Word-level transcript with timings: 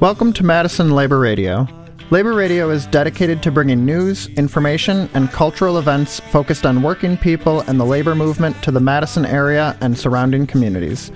Welcome 0.00 0.34
to 0.34 0.44
Madison 0.44 0.90
Labor 0.90 1.18
Radio. 1.18 1.66
Labor 2.10 2.34
Radio 2.34 2.68
is 2.68 2.84
dedicated 2.88 3.42
to 3.42 3.50
bringing 3.50 3.86
news, 3.86 4.26
information, 4.36 5.08
and 5.14 5.32
cultural 5.32 5.78
events 5.78 6.20
focused 6.20 6.66
on 6.66 6.82
working 6.82 7.16
people 7.16 7.62
and 7.62 7.80
the 7.80 7.86
labor 7.86 8.14
movement 8.14 8.62
to 8.62 8.70
the 8.70 8.78
Madison 8.78 9.24
area 9.24 9.74
and 9.80 9.98
surrounding 9.98 10.46
communities. 10.46 11.10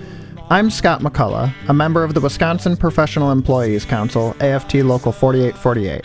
I'm 0.49 0.71
Scott 0.71 1.03
McCullough, 1.03 1.53
a 1.69 1.75
member 1.75 2.03
of 2.05 2.15
the 2.15 2.23
Wisconsin 2.23 2.75
Professional 2.75 3.31
Employees 3.31 3.85
Council, 3.85 4.35
AFT 4.41 4.77
Local 4.77 5.13
4848. 5.13 6.03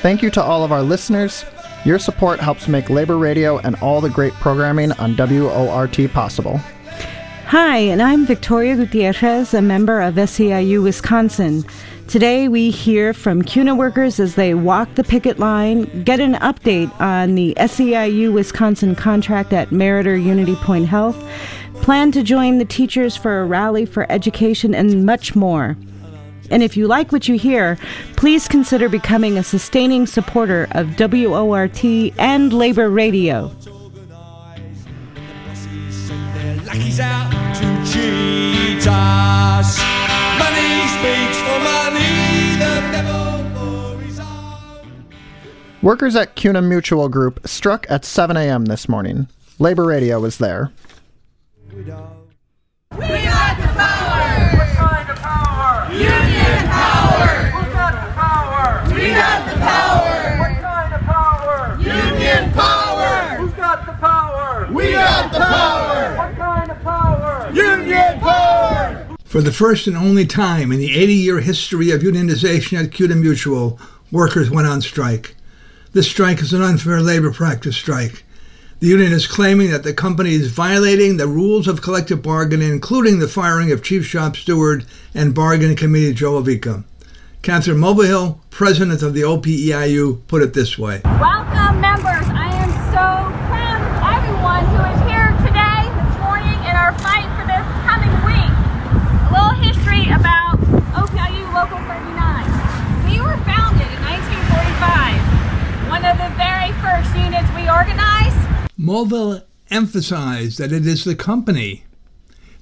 Thank 0.00 0.20
you 0.20 0.30
to 0.30 0.42
all 0.42 0.64
of 0.64 0.72
our 0.72 0.82
listeners. 0.82 1.44
Your 1.84 2.00
support 2.00 2.40
helps 2.40 2.66
make 2.66 2.90
Labor 2.90 3.18
Radio 3.18 3.58
and 3.58 3.76
all 3.76 4.00
the 4.00 4.10
great 4.10 4.32
programming 4.34 4.90
on 4.92 5.14
WORT 5.14 6.12
possible. 6.12 6.60
Hi, 7.50 7.78
and 7.78 8.00
I'm 8.00 8.26
Victoria 8.26 8.76
Gutierrez, 8.76 9.54
a 9.54 9.60
member 9.60 10.00
of 10.00 10.14
SEIU 10.14 10.84
Wisconsin. 10.84 11.64
Today 12.06 12.46
we 12.46 12.70
hear 12.70 13.12
from 13.12 13.42
CUNA 13.42 13.74
workers 13.74 14.20
as 14.20 14.36
they 14.36 14.54
walk 14.54 14.94
the 14.94 15.02
picket 15.02 15.40
line, 15.40 16.04
get 16.04 16.20
an 16.20 16.34
update 16.34 16.92
on 17.00 17.34
the 17.34 17.52
SEIU 17.58 18.32
Wisconsin 18.32 18.94
contract 18.94 19.52
at 19.52 19.70
Meriter 19.70 20.14
Unity 20.14 20.54
Point 20.54 20.86
Health, 20.86 21.20
plan 21.82 22.12
to 22.12 22.22
join 22.22 22.58
the 22.58 22.64
teachers 22.64 23.16
for 23.16 23.40
a 23.40 23.46
rally 23.46 23.84
for 23.84 24.06
education, 24.12 24.72
and 24.72 25.04
much 25.04 25.34
more. 25.34 25.76
And 26.52 26.62
if 26.62 26.76
you 26.76 26.86
like 26.86 27.10
what 27.10 27.26
you 27.26 27.36
hear, 27.36 27.76
please 28.14 28.46
consider 28.46 28.88
becoming 28.88 29.36
a 29.36 29.42
sustaining 29.42 30.06
supporter 30.06 30.68
of 30.70 30.96
WORT 30.96 31.84
and 32.16 32.52
Labor 32.52 32.88
Radio. 32.88 33.52
Workers 45.82 46.14
at 46.14 46.36
CUNA 46.36 46.60
Mutual 46.60 47.08
Group 47.08 47.40
struck 47.48 47.86
at 47.90 48.04
7 48.04 48.36
a.m. 48.36 48.66
this 48.66 48.86
morning. 48.86 49.28
Labor 49.58 49.86
Radio 49.86 50.20
was 50.20 50.36
there. 50.36 50.70
We 51.74 51.84
got 51.84 52.12
the 52.92 53.66
power! 53.74 54.56
What 54.58 54.68
kind 54.76 55.10
of 55.10 55.16
power? 55.16 55.90
Union 55.90 56.66
power! 56.68 57.28
Who 57.48 57.72
got 57.72 57.94
the 57.94 58.12
power? 58.12 58.94
We 58.94 59.08
got 59.08 59.50
the 59.50 59.56
power! 59.56 60.38
What 60.38 60.60
kind 60.60 60.94
of 60.94 61.00
power? 61.00 61.78
Union 61.80 62.52
power! 62.52 63.36
Who's 63.38 63.52
got 63.54 63.86
the 63.86 63.92
power? 63.92 64.68
We 64.72 64.92
got 64.92 65.32
the 65.32 65.38
power! 65.38 66.16
What 66.18 66.36
kind 66.36 66.70
of 66.70 66.82
power? 66.82 67.50
Union 67.54 68.20
power! 68.20 69.16
For 69.30 69.40
the 69.40 69.52
first 69.52 69.86
and 69.86 69.96
only 69.96 70.26
time 70.26 70.72
in 70.72 70.80
the 70.80 70.92
80 70.92 71.14
year 71.14 71.38
history 71.38 71.92
of 71.92 72.02
unionization 72.02 72.82
at 72.82 72.90
CUNA 72.90 73.14
Mutual, 73.14 73.78
workers 74.10 74.50
went 74.50 74.66
on 74.66 74.80
strike. 74.82 75.36
This 75.92 76.08
strike 76.08 76.40
is 76.40 76.52
an 76.52 76.62
unfair 76.62 77.00
labor 77.00 77.32
practice 77.32 77.76
strike. 77.76 78.24
The 78.80 78.88
union 78.88 79.12
is 79.12 79.28
claiming 79.28 79.70
that 79.70 79.84
the 79.84 79.94
company 79.94 80.32
is 80.34 80.50
violating 80.50 81.16
the 81.16 81.28
rules 81.28 81.68
of 81.68 81.80
collective 81.80 82.22
bargaining, 82.22 82.72
including 82.72 83.20
the 83.20 83.28
firing 83.28 83.70
of 83.70 83.84
Chief 83.84 84.04
Shop 84.04 84.34
Steward 84.34 84.84
and 85.14 85.32
Bargaining 85.32 85.76
Committee 85.76 86.12
Joe 86.12 86.42
Avica. 86.42 86.82
Catherine 87.42 87.78
Mobihill, 87.78 88.40
president 88.50 89.00
of 89.00 89.14
the 89.14 89.22
OPEIU, 89.22 90.26
put 90.26 90.42
it 90.42 90.54
this 90.54 90.76
way. 90.76 91.02
Welcome, 91.04 91.80
members. 91.80 92.26
I 92.34 92.50
am 92.66 92.70
so 92.90 93.30
proud 93.46 93.78
of 93.78 93.94
everyone 94.10 94.64
who 94.74 94.82
is 94.90 95.00
here 95.06 95.30
today, 95.46 95.86
this 95.86 96.18
morning, 96.18 96.58
in 96.66 96.74
our 96.74 96.92
fight 96.98 97.30
for 97.38 97.46
this 97.46 97.64
coming 97.86 98.10
week. 98.26 98.50
A 99.30 99.32
little 99.32 99.56
history 99.62 100.10
about 100.10 100.58
OPEIU 100.96 101.44
Local 101.54 101.78
39. 101.86 103.08
We 103.08 103.20
were 103.22 103.38
founded 103.46 103.88
in 103.88 104.00
1945. 104.04 105.88
One 105.88 106.04
of 106.04 106.18
the 106.18 106.28
very 106.36 106.72
first 106.82 107.14
units 107.70 107.86
we 107.86 107.92
organized. 107.92 108.70
Mulville 108.76 109.42
emphasized 109.70 110.58
that 110.58 110.72
it 110.72 110.86
is 110.86 111.04
the 111.04 111.14
company 111.14 111.84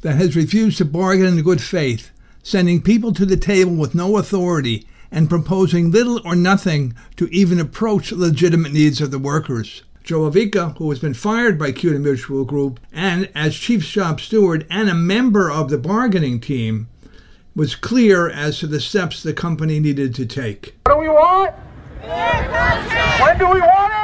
that 0.02 0.16
has 0.16 0.36
refused 0.36 0.78
to 0.78 0.84
bargain 0.84 1.26
in 1.26 1.42
good 1.42 1.60
faith, 1.60 2.10
sending 2.42 2.80
people 2.82 3.12
to 3.12 3.26
the 3.26 3.36
table 3.36 3.74
with 3.74 3.94
no 3.94 4.16
authority 4.16 4.86
and 5.10 5.28
proposing 5.28 5.90
little 5.90 6.20
or 6.24 6.36
nothing 6.36 6.94
to 7.16 7.26
even 7.28 7.58
approach 7.58 8.10
the 8.10 8.16
legitimate 8.16 8.72
needs 8.72 9.00
of 9.00 9.10
the 9.10 9.18
workers. 9.18 9.82
Joe 10.04 10.30
Avica, 10.30 10.76
who 10.78 10.88
has 10.90 10.98
been 11.00 11.14
fired 11.14 11.58
by 11.58 11.72
CUNA 11.72 11.98
Mutual 11.98 12.44
Group 12.44 12.80
and 12.92 13.28
as 13.34 13.56
chief 13.56 13.84
shop 13.84 14.20
steward 14.20 14.66
and 14.70 14.88
a 14.88 14.94
member 14.94 15.50
of 15.50 15.68
the 15.68 15.78
bargaining 15.78 16.40
team, 16.40 16.88
was 17.54 17.74
clear 17.74 18.28
as 18.30 18.58
to 18.60 18.66
the 18.66 18.80
steps 18.80 19.22
the 19.22 19.34
company 19.34 19.80
needed 19.80 20.14
to 20.14 20.24
take. 20.24 20.76
What 20.86 20.94
do 20.94 21.00
we 21.00 21.08
want? 21.08 21.54
When 22.00 23.38
do 23.38 23.50
we 23.50 23.60
want 23.60 23.92
it? 23.92 23.97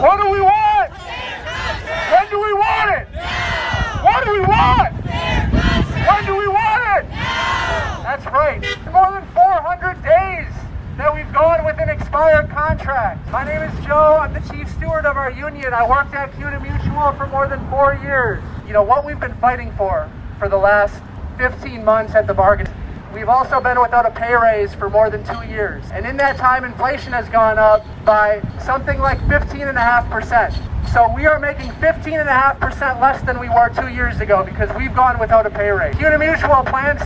What 0.00 0.16
do 0.18 0.30
we 0.30 0.40
want? 0.40 0.92
When 0.92 2.30
do 2.30 2.40
we 2.40 2.54
want 2.54 2.90
it? 2.96 3.12
Now! 3.12 4.00
What 4.02 4.24
do 4.24 4.32
we 4.32 4.40
want? 4.40 4.94
When 5.04 6.24
do 6.24 6.36
we 6.38 6.48
want 6.48 7.04
it? 7.04 7.10
Now! 7.10 8.02
That's 8.04 8.24
right. 8.32 8.62
More 8.90 9.12
than 9.12 9.28
400 9.34 10.02
days 10.02 10.48
that 10.96 11.14
we've 11.14 11.30
gone 11.34 11.66
with 11.66 11.78
an 11.78 11.90
expired 11.90 12.48
contract. 12.48 13.30
My 13.30 13.44
name 13.44 13.60
is 13.60 13.84
Joe. 13.84 14.16
I'm 14.16 14.32
the 14.32 14.40
chief 14.50 14.70
steward 14.70 15.04
of 15.04 15.18
our 15.18 15.32
union. 15.32 15.74
I 15.74 15.86
worked 15.86 16.14
at 16.14 16.32
CUNA 16.32 16.60
Mutual 16.60 17.12
for 17.12 17.26
more 17.26 17.46
than 17.46 17.60
four 17.68 17.92
years. 18.02 18.42
You 18.66 18.72
know, 18.72 18.82
what 18.82 19.04
we've 19.04 19.20
been 19.20 19.34
fighting 19.34 19.70
for 19.76 20.10
for 20.38 20.48
the 20.48 20.56
last 20.56 21.02
15 21.36 21.84
months 21.84 22.14
at 22.14 22.26
the 22.26 22.32
bargain 22.32 22.68
We've 23.12 23.28
also 23.28 23.60
been 23.60 23.80
without 23.80 24.06
a 24.06 24.10
pay 24.12 24.34
raise 24.34 24.72
for 24.72 24.88
more 24.88 25.10
than 25.10 25.24
two 25.24 25.44
years. 25.48 25.84
And 25.92 26.06
in 26.06 26.16
that 26.18 26.36
time, 26.36 26.64
inflation 26.64 27.12
has 27.12 27.28
gone 27.28 27.58
up 27.58 27.84
by 28.04 28.40
something 28.64 29.00
like 29.00 29.18
15.5%. 29.22 30.92
So 30.92 31.12
we 31.12 31.26
are 31.26 31.40
making 31.40 31.70
15.5% 31.72 33.00
less 33.00 33.20
than 33.22 33.40
we 33.40 33.48
were 33.48 33.68
two 33.70 33.88
years 33.88 34.20
ago 34.20 34.44
because 34.44 34.70
we've 34.76 34.94
gone 34.94 35.18
without 35.18 35.44
a 35.44 35.50
pay 35.50 35.70
raise. 35.70 35.96
CUNA 35.96 36.18
Mutual 36.18 36.62
plans, 36.64 37.02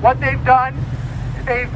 what 0.00 0.20
they've 0.20 0.44
done, 0.44 0.76
they've 1.44 1.70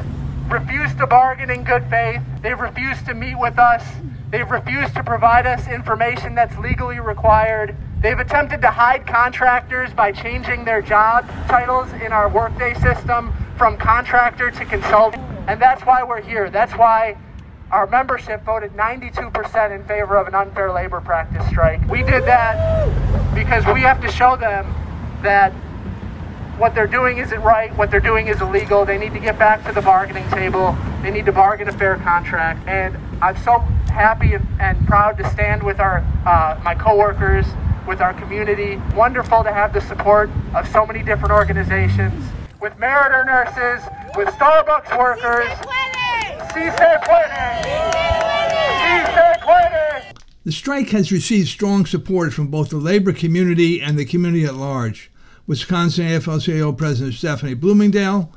refused 0.49 0.97
to 0.99 1.07
bargain 1.07 1.49
in 1.49 1.65
good 1.65 1.83
faith. 1.89 2.21
They've 2.41 2.59
refused 2.59 3.05
to 3.07 3.13
meet 3.13 3.37
with 3.37 3.59
us. 3.59 3.83
They've 4.31 4.49
refused 4.49 4.95
to 4.95 5.03
provide 5.03 5.45
us 5.45 5.67
information 5.67 6.33
that's 6.33 6.57
legally 6.57 7.01
required. 7.01 7.75
They've 8.01 8.19
attempted 8.19 8.61
to 8.61 8.71
hide 8.71 9.05
contractors 9.05 9.93
by 9.93 10.13
changing 10.13 10.63
their 10.63 10.81
job 10.81 11.27
titles 11.47 11.91
in 12.01 12.13
our 12.13 12.29
workday 12.29 12.73
system 12.75 13.33
from 13.57 13.77
contractor 13.77 14.51
to 14.51 14.65
consultant. 14.65 15.23
And 15.47 15.61
that's 15.61 15.83
why 15.83 16.03
we're 16.03 16.21
here. 16.21 16.49
That's 16.49 16.73
why 16.73 17.17
our 17.71 17.87
membership 17.87 18.43
voted 18.43 18.71
92% 18.73 19.75
in 19.75 19.85
favor 19.85 20.17
of 20.17 20.27
an 20.27 20.35
unfair 20.35 20.71
labor 20.71 21.01
practice 21.01 21.45
strike. 21.47 21.85
We 21.87 22.03
did 22.03 22.23
that 22.25 22.85
because 23.33 23.65
we 23.73 23.81
have 23.81 24.01
to 24.01 24.11
show 24.11 24.35
them 24.35 24.73
that 25.21 25.51
what 26.57 26.73
they're 26.73 26.87
doing 26.87 27.17
isn't 27.17 27.41
right, 27.41 27.75
what 27.75 27.91
they're 27.91 27.99
doing 27.99 28.27
is 28.27 28.41
illegal. 28.41 28.85
They 28.85 28.97
need 28.97 29.13
to 29.13 29.19
get 29.19 29.37
back 29.37 29.65
to 29.65 29.73
the 29.73 29.81
bargaining 29.81 30.29
table. 30.29 30.77
They 31.01 31.11
need 31.11 31.25
to 31.25 31.33
bargain 31.33 31.67
a 31.67 31.73
fair 31.73 31.97
contract. 31.97 32.65
And 32.67 32.97
I'm 33.21 33.35
so 33.37 33.59
happy 33.89 34.35
and, 34.59 34.87
proud 34.87 35.17
to 35.17 35.29
stand 35.31 35.63
with 35.63 35.79
our 35.79 35.99
uh, 36.25 36.59
my 36.63 36.75
coworkers, 36.75 37.45
with 37.87 37.99
our 37.99 38.13
community. 38.13 38.77
Wonderful 38.95 39.43
to 39.43 39.51
have 39.51 39.73
the 39.73 39.81
support 39.81 40.29
of 40.53 40.67
so 40.69 40.85
many 40.85 41.03
different 41.03 41.33
organizations, 41.33 42.23
with 42.61 42.73
Meriter 42.77 43.25
nurses, 43.25 43.87
with 44.15 44.29
Starbucks 44.29 44.97
workers. 44.97 45.49
CISA 46.51 47.01
quitting! 47.03 47.81
CISA 48.81 49.41
quitting! 49.41 50.15
The 50.43 50.51
strike 50.51 50.89
has 50.89 51.11
received 51.11 51.49
strong 51.49 51.85
support 51.85 52.33
from 52.33 52.47
both 52.47 52.69
the 52.69 52.77
labor 52.77 53.13
community 53.13 53.81
and 53.81 53.97
the 53.97 54.05
community 54.05 54.45
at 54.45 54.55
large. 54.55 55.11
Wisconsin 55.47 56.05
AFL-CIO 56.05 56.73
President 56.73 57.15
Stephanie 57.15 57.53
Bloomingdale, 57.53 58.31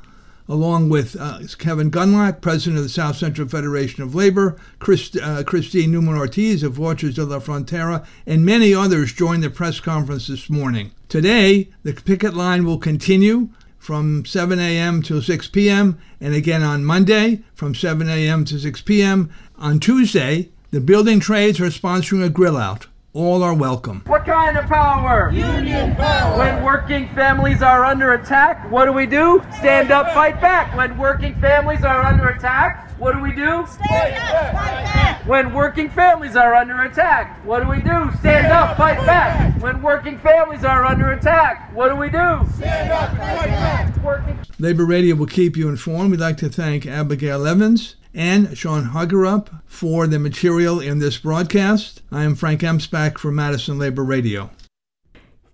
along 0.47 0.89
with 0.89 1.15
uh, 1.19 1.39
Kevin 1.57 1.91
Gundlach, 1.91 2.41
President 2.41 2.77
of 2.77 2.83
the 2.83 2.89
South 2.89 3.15
Central 3.15 3.47
Federation 3.47 4.03
of 4.03 4.15
Labor, 4.15 4.59
Chris, 4.79 5.15
uh, 5.15 5.43
Christine 5.45 5.91
Neumann 5.91 6.17
Ortiz 6.17 6.63
of 6.63 6.73
Voces 6.73 7.15
de 7.15 7.23
la 7.23 7.39
Frontera, 7.39 8.05
and 8.25 8.45
many 8.45 8.73
others 8.73 9.13
joined 9.13 9.43
the 9.43 9.49
press 9.49 9.79
conference 9.79 10.27
this 10.27 10.49
morning. 10.49 10.91
Today, 11.07 11.69
the 11.83 11.93
picket 11.93 12.33
line 12.33 12.65
will 12.65 12.79
continue 12.79 13.49
from 13.89 14.23
7 14.23 14.59
a.m. 14.59 15.01
to 15.01 15.19
6 15.19 15.47
p.m., 15.47 15.97
and 16.21 16.35
again 16.35 16.61
on 16.61 16.85
Monday 16.85 17.41
from 17.55 17.73
7 17.73 18.07
a.m. 18.07 18.45
to 18.45 18.59
6 18.59 18.81
p.m. 18.83 19.31
On 19.57 19.79
Tuesday, 19.79 20.49
the 20.69 20.79
building 20.79 21.19
trades 21.19 21.59
are 21.59 21.71
sponsoring 21.71 22.23
a 22.23 22.29
grill 22.29 22.55
out. 22.55 22.85
All 23.13 23.41
are 23.41 23.55
welcome. 23.55 24.03
What 24.05 24.25
kind 24.25 24.59
of 24.59 24.67
power? 24.67 25.31
Union 25.33 25.95
power. 25.95 26.37
When 26.37 26.63
working 26.63 27.09
families 27.15 27.63
are 27.63 27.83
under 27.83 28.13
attack, 28.13 28.69
what 28.69 28.85
do 28.85 28.93
we 28.93 29.07
do? 29.07 29.41
Stand 29.57 29.89
up, 29.89 30.13
fight 30.13 30.39
back. 30.39 30.77
When 30.77 30.95
working 30.95 31.33
families 31.41 31.83
are 31.83 32.03
under 32.03 32.27
attack, 32.29 32.88
what 32.99 33.13
do 33.13 33.21
we 33.21 33.31
do? 33.31 33.65
Stand 33.65 34.15
up, 34.15 34.53
fight 34.53 34.83
back. 34.83 35.25
When 35.25 35.53
working 35.53 35.89
families 35.89 36.35
are 36.35 36.53
under 36.53 36.81
attack, 36.81 37.43
what 37.45 37.63
do 37.63 37.69
we 37.69 37.77
do? 37.77 38.11
Stand 38.19 38.47
up, 38.47 38.75
fight 38.75 38.97
back. 39.05 39.61
When 39.61 39.81
working 39.81 40.19
families 40.19 40.65
are 40.65 40.85
under 40.85 41.11
attack, 41.11 41.73
what 41.73 41.89
do 41.89 41.95
we 41.95 42.09
do? 42.09 42.41
Stand 42.55 42.91
up, 42.91 43.09
fight 43.11 43.47
back. 43.47 43.97
Working. 44.03 44.37
Labor 44.59 44.85
Radio 44.85 45.15
will 45.15 45.27
keep 45.27 45.55
you 45.55 45.69
informed. 45.69 46.11
We'd 46.11 46.19
like 46.19 46.37
to 46.37 46.49
thank 46.49 46.85
Abigail 46.85 47.47
Evans 47.47 47.95
and 48.13 48.57
Sean 48.57 48.89
Hagerup 48.89 49.61
for 49.65 50.05
the 50.05 50.19
material 50.19 50.81
in 50.81 50.99
this 50.99 51.17
broadcast. 51.17 52.01
I 52.11 52.23
am 52.23 52.35
Frank 52.35 52.61
Emspak 52.61 53.17
for 53.17 53.31
Madison 53.31 53.79
Labor 53.79 54.03
Radio. 54.03 54.49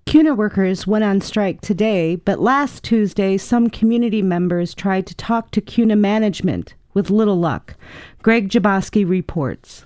CUNA 0.07 0.35
workers 0.35 0.87
went 0.87 1.03
on 1.03 1.21
strike 1.21 1.61
today, 1.61 2.15
but 2.15 2.39
last 2.39 2.83
Tuesday, 2.83 3.37
some 3.37 3.69
community 3.69 4.21
members 4.21 4.73
tried 4.73 5.05
to 5.07 5.15
talk 5.15 5.51
to 5.51 5.61
CUNA 5.61 5.95
management 5.95 6.75
with 6.95 7.11
little 7.11 7.37
luck. 7.37 7.75
Greg 8.23 8.49
Jaboski 8.49 9.07
reports. 9.07 9.85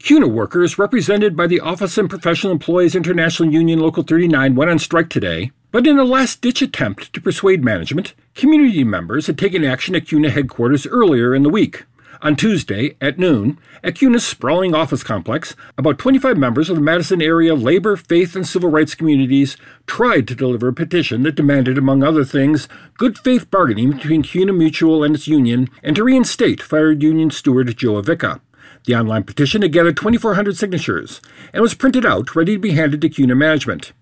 CUNA 0.00 0.26
workers, 0.26 0.76
represented 0.78 1.36
by 1.36 1.46
the 1.46 1.60
Office 1.60 1.96
and 1.96 2.10
Professional 2.10 2.52
Employees 2.52 2.96
International 2.96 3.50
Union 3.50 3.78
Local 3.78 4.02
39, 4.02 4.56
went 4.56 4.70
on 4.70 4.78
strike 4.80 5.08
today. 5.08 5.52
But 5.70 5.86
in 5.86 5.98
a 5.98 6.04
last 6.04 6.40
ditch 6.40 6.60
attempt 6.60 7.12
to 7.12 7.20
persuade 7.20 7.64
management, 7.64 8.14
community 8.34 8.84
members 8.84 9.28
had 9.28 9.38
taken 9.38 9.64
action 9.64 9.94
at 9.94 10.06
CUNA 10.06 10.30
headquarters 10.30 10.86
earlier 10.86 11.34
in 11.34 11.42
the 11.42 11.48
week. 11.48 11.84
On 12.24 12.34
Tuesday 12.36 12.96
at 13.02 13.18
noon, 13.18 13.58
at 13.82 13.96
CUNA's 13.96 14.24
sprawling 14.24 14.74
office 14.74 15.02
complex, 15.02 15.54
about 15.76 15.98
25 15.98 16.38
members 16.38 16.70
of 16.70 16.76
the 16.76 16.80
Madison 16.80 17.20
area 17.20 17.54
labor, 17.54 17.96
faith, 17.98 18.34
and 18.34 18.48
civil 18.48 18.70
rights 18.70 18.94
communities 18.94 19.58
tried 19.86 20.26
to 20.28 20.34
deliver 20.34 20.68
a 20.68 20.72
petition 20.72 21.22
that 21.24 21.34
demanded, 21.34 21.76
among 21.76 22.02
other 22.02 22.24
things, 22.24 22.66
good 22.96 23.18
faith 23.18 23.50
bargaining 23.50 23.90
between 23.90 24.22
CUNA 24.22 24.54
Mutual 24.54 25.04
and 25.04 25.14
its 25.14 25.28
union 25.28 25.68
and 25.82 25.94
to 25.96 26.04
reinstate 26.04 26.62
fired 26.62 27.02
union 27.02 27.30
steward 27.30 27.76
Joe 27.76 28.00
Avica. 28.00 28.40
The 28.86 28.94
online 28.94 29.24
petition 29.24 29.60
had 29.60 29.74
gathered 29.74 29.98
2,400 29.98 30.56
signatures 30.56 31.20
and 31.52 31.60
was 31.60 31.74
printed 31.74 32.06
out, 32.06 32.34
ready 32.34 32.54
to 32.54 32.58
be 32.58 32.70
handed 32.70 33.02
to 33.02 33.10
CUNA 33.10 33.34
management. 33.34 33.92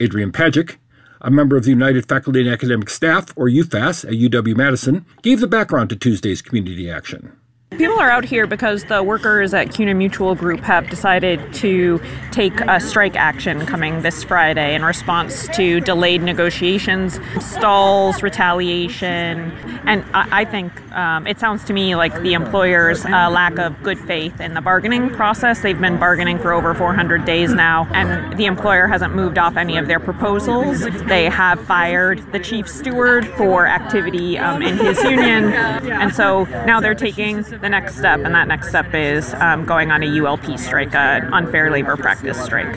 Adrian 0.00 0.32
Pajic, 0.32 0.76
a 1.20 1.30
member 1.30 1.58
of 1.58 1.64
the 1.64 1.70
United 1.70 2.08
Faculty 2.08 2.40
and 2.40 2.48
Academic 2.48 2.88
Staff, 2.88 3.34
or 3.36 3.50
UFAS, 3.50 4.06
at 4.06 4.12
UW 4.12 4.56
Madison, 4.56 5.04
gave 5.20 5.40
the 5.40 5.46
background 5.46 5.90
to 5.90 5.96
Tuesday's 5.96 6.40
community 6.40 6.90
action. 6.90 7.36
People 7.70 7.98
are 7.98 8.10
out 8.10 8.24
here 8.24 8.46
because 8.46 8.84
the 8.84 9.02
workers 9.02 9.52
at 9.52 9.74
CUNA 9.74 9.92
Mutual 9.94 10.36
Group 10.36 10.60
have 10.60 10.88
decided 10.88 11.52
to 11.54 12.00
take 12.30 12.58
a 12.60 12.78
strike 12.78 13.16
action 13.16 13.66
coming 13.66 14.02
this 14.02 14.22
Friday 14.22 14.74
in 14.74 14.84
response 14.84 15.48
to 15.56 15.80
delayed 15.80 16.22
negotiations, 16.22 17.18
stalls, 17.40 18.22
retaliation, 18.22 19.50
and 19.84 20.04
I, 20.14 20.42
I 20.42 20.44
think 20.44 20.80
um, 20.92 21.26
it 21.26 21.40
sounds 21.40 21.64
to 21.64 21.72
me 21.72 21.96
like 21.96 22.22
the 22.22 22.34
employer's 22.34 23.04
uh, 23.04 23.30
lack 23.30 23.58
of 23.58 23.82
good 23.82 23.98
faith 23.98 24.40
in 24.40 24.54
the 24.54 24.60
bargaining 24.60 25.10
process. 25.10 25.60
They've 25.60 25.80
been 25.80 25.98
bargaining 25.98 26.38
for 26.38 26.52
over 26.52 26.72
400 26.72 27.24
days 27.24 27.52
now, 27.52 27.88
and 27.92 28.38
the 28.38 28.46
employer 28.46 28.86
hasn't 28.86 29.14
moved 29.14 29.38
off 29.38 29.56
any 29.56 29.76
of 29.76 29.88
their 29.88 30.00
proposals. 30.00 30.86
They 31.06 31.24
have 31.24 31.60
fired 31.66 32.32
the 32.32 32.38
chief 32.38 32.68
steward 32.68 33.26
for 33.26 33.66
activity 33.66 34.38
um, 34.38 34.62
in 34.62 34.78
his 34.78 35.02
union, 35.02 35.52
and 35.52 36.14
so 36.14 36.44
now 36.64 36.80
they're 36.80 36.94
taking 36.94 37.44
the 37.60 37.68
next 37.68 37.96
step, 37.96 38.20
and 38.20 38.34
that 38.34 38.48
next 38.48 38.68
step 38.68 38.94
is 38.94 39.34
um, 39.34 39.64
going 39.64 39.90
on 39.90 40.02
a 40.02 40.06
ULP 40.06 40.58
strike, 40.58 40.94
an 40.94 41.32
unfair 41.32 41.70
labor 41.70 41.96
practice 41.96 42.42
strike. 42.42 42.74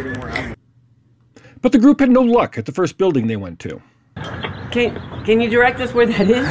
But 1.62 1.72
the 1.72 1.80
group 1.80 2.00
had 2.00 2.10
no 2.10 2.22
luck 2.22 2.58
at 2.58 2.66
the 2.66 2.72
first 2.72 2.98
building 2.98 3.28
they 3.28 3.36
went 3.36 3.60
to. 3.60 3.82
Can, 4.72 4.96
can 5.26 5.42
you 5.42 5.50
direct 5.50 5.80
us 5.80 5.94
where 5.94 6.06
that 6.06 6.30
is? 6.30 6.48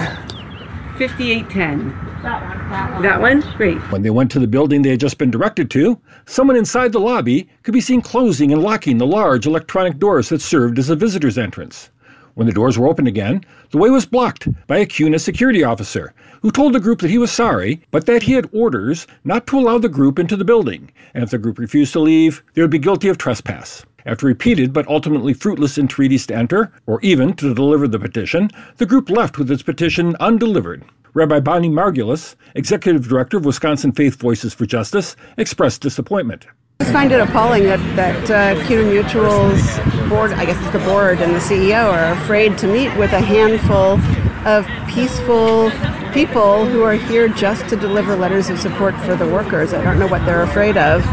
5810. 0.98 2.08
That 2.22 2.42
one. 2.42 2.70
That 2.70 2.92
one. 2.92 3.02
That 3.02 3.20
one? 3.20 3.40
Great. 3.56 3.78
When 3.92 4.02
they 4.02 4.10
went 4.10 4.30
to 4.32 4.40
the 4.40 4.46
building 4.48 4.82
they 4.82 4.90
had 4.90 5.00
just 5.00 5.18
been 5.18 5.30
directed 5.30 5.70
to, 5.70 6.00
someone 6.26 6.56
inside 6.56 6.92
the 6.92 6.98
lobby 6.98 7.48
could 7.62 7.72
be 7.74 7.80
seen 7.80 8.02
closing 8.02 8.52
and 8.52 8.62
locking 8.62 8.98
the 8.98 9.06
large 9.06 9.46
electronic 9.46 9.98
doors 9.98 10.28
that 10.30 10.42
served 10.42 10.78
as 10.78 10.90
a 10.90 10.96
visitor's 10.96 11.38
entrance. 11.38 11.90
When 12.38 12.46
the 12.46 12.52
doors 12.52 12.78
were 12.78 12.86
opened 12.86 13.08
again, 13.08 13.44
the 13.72 13.78
way 13.78 13.90
was 13.90 14.06
blocked 14.06 14.46
by 14.68 14.76
a 14.76 14.86
CUNA 14.86 15.18
security 15.18 15.64
officer 15.64 16.14
who 16.40 16.52
told 16.52 16.72
the 16.72 16.78
group 16.78 17.00
that 17.00 17.10
he 17.10 17.18
was 17.18 17.32
sorry, 17.32 17.82
but 17.90 18.06
that 18.06 18.22
he 18.22 18.34
had 18.34 18.48
orders 18.52 19.08
not 19.24 19.44
to 19.48 19.58
allow 19.58 19.78
the 19.78 19.88
group 19.88 20.20
into 20.20 20.36
the 20.36 20.44
building, 20.44 20.92
and 21.14 21.24
if 21.24 21.30
the 21.30 21.38
group 21.38 21.58
refused 21.58 21.94
to 21.94 21.98
leave, 21.98 22.44
they 22.54 22.62
would 22.62 22.70
be 22.70 22.78
guilty 22.78 23.08
of 23.08 23.18
trespass. 23.18 23.84
After 24.06 24.28
repeated 24.28 24.72
but 24.72 24.86
ultimately 24.86 25.34
fruitless 25.34 25.78
entreaties 25.78 26.28
to 26.28 26.36
enter, 26.36 26.70
or 26.86 27.00
even 27.02 27.34
to 27.34 27.52
deliver 27.52 27.88
the 27.88 27.98
petition, 27.98 28.52
the 28.76 28.86
group 28.86 29.10
left 29.10 29.36
with 29.36 29.50
its 29.50 29.64
petition 29.64 30.14
undelivered. 30.20 30.84
Rabbi 31.14 31.40
Bonnie 31.40 31.68
Margulis, 31.68 32.36
executive 32.54 33.08
director 33.08 33.38
of 33.38 33.46
Wisconsin 33.46 33.90
Faith 33.90 34.14
Voices 34.14 34.54
for 34.54 34.64
Justice, 34.64 35.16
expressed 35.38 35.80
disappointment. 35.80 36.46
I 36.80 36.84
just 36.84 36.94
find 36.94 37.10
it 37.10 37.20
appalling 37.20 37.64
that, 37.64 37.80
that 37.96 38.30
uh, 38.30 38.66
CUNA 38.68 38.88
Mutual's 38.88 40.08
board, 40.08 40.30
I 40.30 40.44
guess 40.44 40.56
it's 40.62 40.72
the 40.72 40.78
board 40.78 41.18
and 41.20 41.34
the 41.34 41.40
CEO, 41.40 41.92
are 41.92 42.12
afraid 42.12 42.56
to 42.58 42.68
meet 42.68 42.96
with 42.96 43.12
a 43.12 43.20
handful 43.20 43.98
of 44.46 44.64
peaceful 44.88 45.72
people 46.12 46.66
who 46.66 46.84
are 46.84 46.92
here 46.92 47.26
just 47.26 47.68
to 47.70 47.76
deliver 47.76 48.14
letters 48.14 48.48
of 48.48 48.60
support 48.60 48.94
for 49.00 49.16
the 49.16 49.26
workers. 49.26 49.74
I 49.74 49.82
don't 49.82 49.98
know 49.98 50.06
what 50.06 50.24
they're 50.24 50.44
afraid 50.44 50.76
of, 50.76 51.04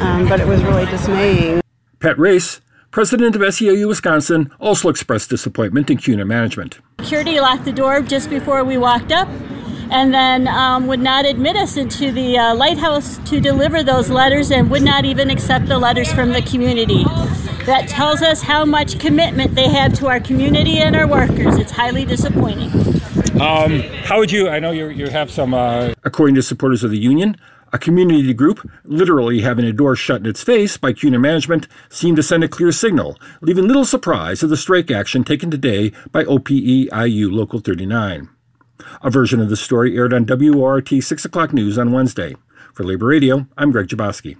um, 0.00 0.28
but 0.28 0.40
it 0.40 0.46
was 0.48 0.60
really 0.64 0.86
dismaying. 0.86 1.60
Pat 2.00 2.18
Race, 2.18 2.60
president 2.90 3.36
of 3.36 3.42
SEIU 3.42 3.86
Wisconsin, 3.86 4.50
also 4.58 4.88
expressed 4.88 5.30
disappointment 5.30 5.88
in 5.88 5.98
CUNA 5.98 6.24
management. 6.24 6.80
Security 6.98 7.38
locked 7.38 7.64
the 7.64 7.72
door 7.72 8.02
just 8.02 8.28
before 8.28 8.64
we 8.64 8.76
walked 8.76 9.12
up 9.12 9.28
and 9.90 10.12
then 10.12 10.48
um, 10.48 10.86
would 10.86 11.00
not 11.00 11.24
admit 11.24 11.56
us 11.56 11.76
into 11.76 12.12
the 12.12 12.38
uh, 12.38 12.54
lighthouse 12.54 13.18
to 13.30 13.40
deliver 13.40 13.82
those 13.82 14.10
letters 14.10 14.50
and 14.50 14.70
would 14.70 14.82
not 14.82 15.04
even 15.04 15.30
accept 15.30 15.66
the 15.66 15.78
letters 15.78 16.12
from 16.12 16.30
the 16.30 16.42
community. 16.42 17.04
That 17.66 17.86
tells 17.88 18.22
us 18.22 18.42
how 18.42 18.64
much 18.64 18.98
commitment 18.98 19.54
they 19.54 19.68
have 19.68 19.94
to 19.94 20.08
our 20.08 20.20
community 20.20 20.78
and 20.78 20.96
our 20.96 21.06
workers. 21.06 21.56
It's 21.58 21.70
highly 21.70 22.04
disappointing. 22.04 22.70
Um, 23.40 23.80
how 24.04 24.18
would 24.18 24.30
you? 24.30 24.48
I 24.48 24.58
know 24.58 24.72
you 24.72 24.88
you 24.88 25.08
have 25.08 25.30
some. 25.30 25.54
Uh, 25.54 25.94
according 26.04 26.34
to 26.34 26.42
supporters 26.42 26.84
of 26.84 26.90
the 26.90 26.98
union, 26.98 27.36
a 27.72 27.78
community 27.78 28.34
group 28.34 28.68
literally 28.84 29.40
having 29.40 29.64
a 29.64 29.72
door 29.72 29.96
shut 29.96 30.20
in 30.20 30.26
its 30.26 30.42
face 30.42 30.76
by 30.76 30.92
CUNA 30.92 31.18
management 31.18 31.66
seemed 31.88 32.16
to 32.16 32.22
send 32.22 32.44
a 32.44 32.48
clear 32.48 32.72
signal, 32.72 33.18
leaving 33.40 33.66
little 33.66 33.84
surprise 33.84 34.42
at 34.42 34.50
the 34.50 34.56
strike 34.56 34.90
action 34.90 35.24
taken 35.24 35.50
today 35.50 35.92
by 36.10 36.24
OPEIU 36.24 37.32
Local 37.32 37.60
39. 37.60 38.28
A 39.02 39.10
version 39.10 39.40
of 39.40 39.48
the 39.48 39.56
story 39.56 39.96
aired 39.96 40.12
on 40.12 40.26
WORT 40.26 40.88
6 40.88 41.24
o'clock 41.24 41.52
news 41.52 41.78
on 41.78 41.92
Wednesday. 41.92 42.36
For 42.74 42.84
Labor 42.84 43.06
Radio, 43.06 43.46
I'm 43.56 43.72
Greg 43.72 43.88
Jaboski. 43.88 44.36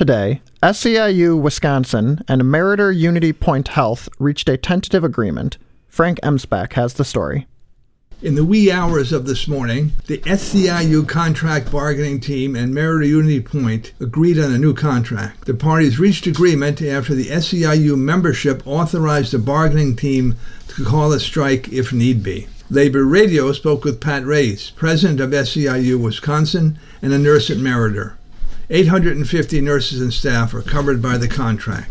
Today, 0.00 0.40
SEIU 0.62 1.38
Wisconsin 1.38 2.24
and 2.26 2.40
Meriter 2.40 2.90
Unity 2.90 3.34
Point 3.34 3.68
Health 3.68 4.08
reached 4.18 4.48
a 4.48 4.56
tentative 4.56 5.04
agreement. 5.04 5.58
Frank 5.88 6.18
Emspak 6.22 6.72
has 6.72 6.94
the 6.94 7.04
story. 7.04 7.46
In 8.22 8.34
the 8.34 8.44
wee 8.46 8.72
hours 8.72 9.12
of 9.12 9.26
this 9.26 9.46
morning, 9.46 9.92
the 10.06 10.16
SEIU 10.20 11.06
contract 11.06 11.70
bargaining 11.70 12.18
team 12.18 12.56
and 12.56 12.72
Meriter 12.72 13.08
Unity 13.08 13.42
Point 13.42 13.92
agreed 14.00 14.38
on 14.38 14.50
a 14.50 14.58
new 14.58 14.72
contract. 14.72 15.44
The 15.44 15.52
parties 15.52 15.98
reached 15.98 16.26
agreement 16.26 16.80
after 16.80 17.14
the 17.14 17.28
SEIU 17.28 17.98
membership 17.98 18.66
authorized 18.66 19.34
the 19.34 19.38
bargaining 19.38 19.96
team 19.96 20.36
to 20.68 20.82
call 20.82 21.12
a 21.12 21.20
strike 21.20 21.70
if 21.74 21.92
need 21.92 22.22
be. 22.22 22.46
Labor 22.70 23.04
Radio 23.04 23.52
spoke 23.52 23.84
with 23.84 24.00
Pat 24.00 24.24
Reyes, 24.24 24.70
president 24.70 25.20
of 25.20 25.32
SEIU 25.32 26.02
Wisconsin 26.02 26.78
and 27.02 27.12
a 27.12 27.18
nurse 27.18 27.50
at 27.50 27.58
Meriter. 27.58 28.14
850 28.70 29.60
nurses 29.60 30.00
and 30.00 30.12
staff 30.12 30.54
are 30.54 30.62
covered 30.62 31.02
by 31.02 31.18
the 31.18 31.26
contract. 31.26 31.90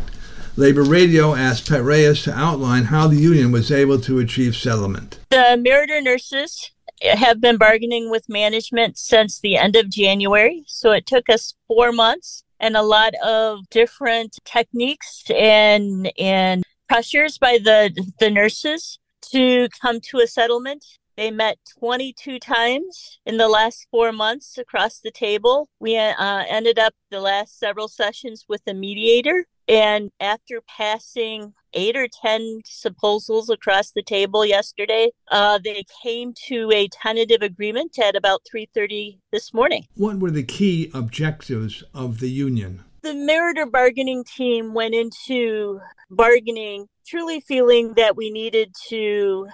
Labor 0.56 0.84
Radio 0.84 1.36
asked 1.36 1.70
Pat 1.70 1.84
Reyes 1.84 2.24
to 2.24 2.34
outline 2.34 2.86
how 2.86 3.08
the 3.08 3.18
union 3.18 3.52
was 3.52 3.70
able 3.70 4.00
to 4.02 4.20
achieve 4.20 4.56
settlement. 4.56 5.20
The 5.30 5.62
Meriter 5.62 6.02
nurses 6.02 6.72
have 7.02 7.42
been 7.42 7.58
bargaining 7.58 8.10
with 8.10 8.30
management 8.30 8.98
since 8.98 9.40
the 9.40 9.58
end 9.58 9.76
of 9.76 9.90
January. 9.90 10.64
So 10.68 10.92
it 10.92 11.06
took 11.06 11.30
us 11.30 11.54
four 11.68 11.92
months 11.92 12.44
and 12.62 12.78
a 12.78 12.82
lot 12.82 13.14
of 13.26 13.70
different 13.70 14.38
techniques 14.46 15.24
and 15.30 16.12
and 16.18 16.64
pressures 16.88 17.38
by 17.38 17.58
the 17.62 17.92
the 18.20 18.30
nurses 18.30 19.00
to 19.32 19.68
come 19.82 20.00
to 20.02 20.20
a 20.20 20.28
settlement. 20.28 20.86
They 21.20 21.32
met 21.32 21.58
22 21.80 22.40
times 22.40 23.20
in 23.26 23.36
the 23.36 23.50
last 23.50 23.88
four 23.92 24.14
months 24.14 24.58
across 24.58 25.02
the 25.02 25.12
table. 25.12 25.68
We 25.78 25.98
uh, 25.98 26.14
ended 26.48 26.80
up 26.80 26.94
the 27.12 27.20
last 27.20 27.60
several 27.60 27.90
sessions 27.90 28.46
with 28.48 28.62
a 28.70 28.74
mediator. 28.74 29.46
And 29.68 30.12
after 30.22 30.62
passing 30.66 31.56
eight 31.74 31.98
or 31.98 32.08
10 32.08 32.62
proposals 32.82 33.50
across 33.50 33.92
the 33.92 34.02
table 34.02 34.46
yesterday, 34.46 35.12
uh, 35.30 35.60
they 35.62 35.84
came 36.02 36.34
to 36.48 36.72
a 36.72 36.88
tentative 36.88 37.42
agreement 37.42 38.00
at 38.00 38.16
about 38.16 38.44
3.30 38.50 39.18
this 39.34 39.54
morning. 39.54 39.88
What 39.96 40.20
were 40.20 40.32
the 40.32 40.44
key 40.44 40.90
objectives 40.94 41.84
of 41.94 42.22
the 42.22 42.30
union? 42.30 42.86
The 43.02 43.10
Meriter 43.10 43.70
bargaining 43.70 44.24
team 44.24 44.74
went 44.74 44.96
into 44.96 45.82
bargaining 46.10 46.88
truly 47.06 47.42
feeling 47.42 47.96
that 47.96 48.16
we 48.16 48.30
needed 48.30 48.74
to 48.88 49.50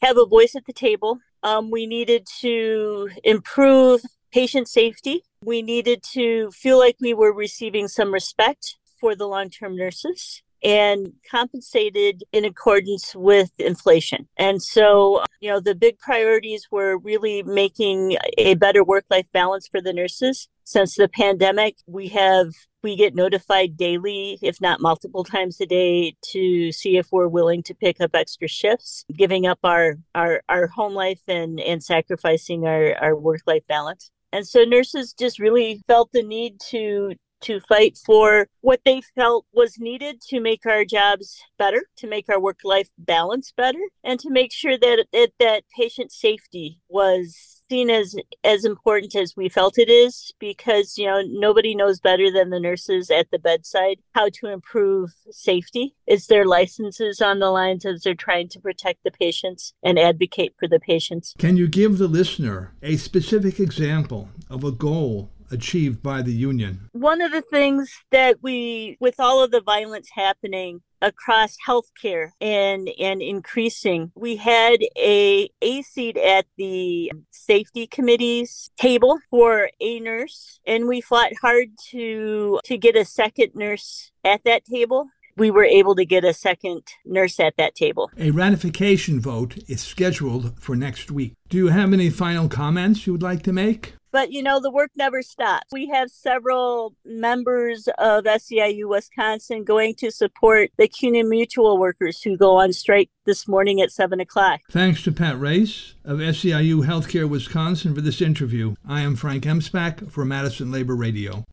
have 0.00 0.16
a 0.16 0.26
voice 0.26 0.54
at 0.54 0.66
the 0.66 0.72
table. 0.72 1.18
Um, 1.42 1.70
we 1.70 1.86
needed 1.86 2.26
to 2.40 3.10
improve 3.24 4.02
patient 4.32 4.68
safety. 4.68 5.22
We 5.44 5.62
needed 5.62 6.02
to 6.12 6.50
feel 6.52 6.78
like 6.78 6.96
we 7.00 7.14
were 7.14 7.32
receiving 7.32 7.88
some 7.88 8.12
respect 8.12 8.76
for 9.00 9.14
the 9.14 9.26
long 9.26 9.50
term 9.50 9.76
nurses 9.76 10.42
and 10.62 11.12
compensated 11.28 12.22
in 12.32 12.44
accordance 12.44 13.14
with 13.14 13.50
inflation. 13.58 14.28
And 14.36 14.62
so, 14.62 15.22
you 15.40 15.50
know, 15.50 15.60
the 15.60 15.74
big 15.74 15.98
priorities 15.98 16.68
were 16.70 16.98
really 16.98 17.42
making 17.42 18.16
a 18.38 18.54
better 18.54 18.84
work 18.84 19.04
life 19.10 19.26
balance 19.32 19.68
for 19.68 19.80
the 19.80 19.92
nurses. 19.92 20.48
Since 20.64 20.94
the 20.96 21.08
pandemic, 21.08 21.76
we 21.86 22.08
have 22.08 22.52
we 22.82 22.96
get 22.96 23.14
notified 23.14 23.76
daily, 23.76 24.38
if 24.42 24.60
not 24.60 24.80
multiple 24.80 25.22
times 25.22 25.60
a 25.60 25.66
day, 25.66 26.16
to 26.32 26.72
see 26.72 26.96
if 26.96 27.08
we're 27.12 27.28
willing 27.28 27.62
to 27.64 27.74
pick 27.74 28.00
up 28.00 28.10
extra 28.14 28.48
shifts, 28.48 29.04
giving 29.16 29.46
up 29.46 29.58
our 29.64 29.98
our, 30.14 30.42
our 30.48 30.68
home 30.68 30.94
life 30.94 31.20
and, 31.28 31.60
and 31.60 31.82
sacrificing 31.82 32.66
our, 32.66 32.94
our 33.00 33.16
work 33.16 33.40
life 33.46 33.62
balance. 33.68 34.10
And 34.32 34.46
so 34.46 34.64
nurses 34.64 35.12
just 35.12 35.38
really 35.38 35.82
felt 35.86 36.10
the 36.12 36.22
need 36.22 36.58
to 36.70 37.14
to 37.42 37.60
fight 37.60 37.98
for 38.04 38.48
what 38.60 38.80
they 38.84 39.02
felt 39.14 39.46
was 39.52 39.78
needed 39.78 40.20
to 40.28 40.40
make 40.40 40.66
our 40.66 40.84
jobs 40.84 41.40
better, 41.58 41.84
to 41.96 42.06
make 42.06 42.28
our 42.28 42.40
work 42.40 42.60
life 42.64 42.90
balance 42.98 43.52
better, 43.56 43.80
and 44.02 44.18
to 44.20 44.30
make 44.30 44.52
sure 44.52 44.78
that, 44.78 45.06
that 45.12 45.30
that 45.38 45.64
patient 45.76 46.12
safety 46.12 46.78
was 46.88 47.62
seen 47.70 47.88
as 47.88 48.14
as 48.44 48.66
important 48.66 49.14
as 49.14 49.34
we 49.34 49.48
felt 49.48 49.78
it 49.78 49.88
is 49.88 50.32
because 50.38 50.98
you 50.98 51.06
know 51.06 51.22
nobody 51.26 51.74
knows 51.74 52.00
better 52.00 52.30
than 52.30 52.50
the 52.50 52.60
nurses 52.60 53.10
at 53.10 53.30
the 53.30 53.38
bedside 53.38 53.96
how 54.14 54.28
to 54.28 54.48
improve 54.48 55.10
safety. 55.30 55.94
It's 56.06 56.26
their 56.26 56.44
licenses 56.44 57.22
on 57.22 57.38
the 57.38 57.50
lines 57.50 57.86
as 57.86 58.02
they're 58.02 58.14
trying 58.14 58.48
to 58.50 58.60
protect 58.60 59.04
the 59.04 59.10
patients 59.10 59.72
and 59.82 59.98
advocate 59.98 60.54
for 60.58 60.68
the 60.68 60.80
patients? 60.80 61.34
Can 61.38 61.56
you 61.56 61.66
give 61.66 61.98
the 61.98 62.08
listener 62.08 62.74
a 62.82 62.96
specific 62.96 63.58
example 63.58 64.28
of 64.50 64.64
a 64.64 64.72
goal 64.72 65.30
achieved 65.52 66.02
by 66.02 66.22
the 66.22 66.32
union? 66.32 66.88
one 66.92 67.20
of 67.20 67.32
the 67.32 67.42
things 67.42 67.90
that 68.10 68.42
we 68.42 68.96
with 69.00 69.16
all 69.18 69.42
of 69.42 69.50
the 69.50 69.60
violence 69.60 70.10
happening 70.14 70.80
across 71.00 71.56
healthcare 71.66 72.30
and 72.40 72.88
and 72.98 73.20
increasing 73.20 74.12
we 74.14 74.36
had 74.36 74.78
a 74.96 75.48
a 75.60 75.82
seat 75.82 76.16
at 76.16 76.46
the 76.56 77.10
safety 77.30 77.86
committee's 77.86 78.70
table 78.78 79.18
for 79.30 79.68
a 79.80 79.98
nurse 80.00 80.60
and 80.66 80.86
we 80.86 81.00
fought 81.00 81.32
hard 81.40 81.68
to 81.90 82.60
to 82.64 82.78
get 82.78 82.96
a 82.96 83.04
second 83.04 83.50
nurse 83.54 84.12
at 84.24 84.42
that 84.44 84.64
table 84.64 85.08
we 85.36 85.50
were 85.50 85.64
able 85.64 85.94
to 85.94 86.04
get 86.04 86.24
a 86.24 86.34
second 86.34 86.82
nurse 87.04 87.40
at 87.40 87.56
that 87.56 87.74
table 87.74 88.10
A 88.18 88.30
ratification 88.30 89.18
vote 89.20 89.56
is 89.66 89.80
scheduled 89.80 90.58
for 90.60 90.76
next 90.76 91.10
week. 91.10 91.32
Do 91.48 91.56
you 91.56 91.68
have 91.68 91.92
any 91.92 92.10
final 92.10 92.48
comments 92.48 93.06
you 93.06 93.12
would 93.14 93.22
like 93.22 93.42
to 93.44 93.52
make? 93.52 93.94
But 94.12 94.30
you 94.30 94.42
know, 94.42 94.60
the 94.60 94.70
work 94.70 94.90
never 94.94 95.22
stops. 95.22 95.66
We 95.72 95.88
have 95.88 96.10
several 96.10 96.94
members 97.04 97.88
of 97.98 98.24
SEIU 98.24 98.88
Wisconsin 98.88 99.64
going 99.64 99.94
to 99.96 100.10
support 100.10 100.70
the 100.76 100.86
CUNA 100.86 101.24
Mutual 101.24 101.78
workers 101.78 102.22
who 102.22 102.36
go 102.36 102.56
on 102.56 102.74
strike 102.74 103.10
this 103.24 103.48
morning 103.48 103.80
at 103.80 103.90
7 103.90 104.20
o'clock. 104.20 104.60
Thanks 104.70 105.02
to 105.04 105.12
Pat 105.12 105.40
Race 105.40 105.94
of 106.04 106.18
SEIU 106.18 106.86
Healthcare 106.86 107.28
Wisconsin 107.28 107.94
for 107.94 108.02
this 108.02 108.20
interview. 108.20 108.74
I 108.86 109.00
am 109.00 109.16
Frank 109.16 109.44
Emspak 109.44 110.10
for 110.10 110.24
Madison 110.26 110.70
Labor 110.70 110.94
Radio. 110.94 111.44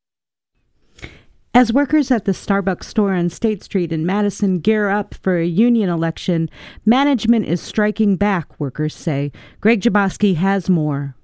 As 1.53 1.73
workers 1.73 2.11
at 2.11 2.25
the 2.25 2.31
Starbucks 2.31 2.83
store 2.83 3.13
on 3.13 3.29
State 3.29 3.63
Street 3.63 3.91
in 3.91 4.05
Madison 4.05 4.59
gear 4.59 4.89
up 4.89 5.15
for 5.15 5.37
a 5.37 5.45
union 5.45 5.89
election, 5.89 6.49
management 6.85 7.47
is 7.47 7.59
striking 7.59 8.17
back, 8.17 8.59
workers 8.59 8.95
say. 8.95 9.31
Greg 9.59 9.81
Jaboski 9.81 10.35
has 10.35 10.69
more. 10.69 11.15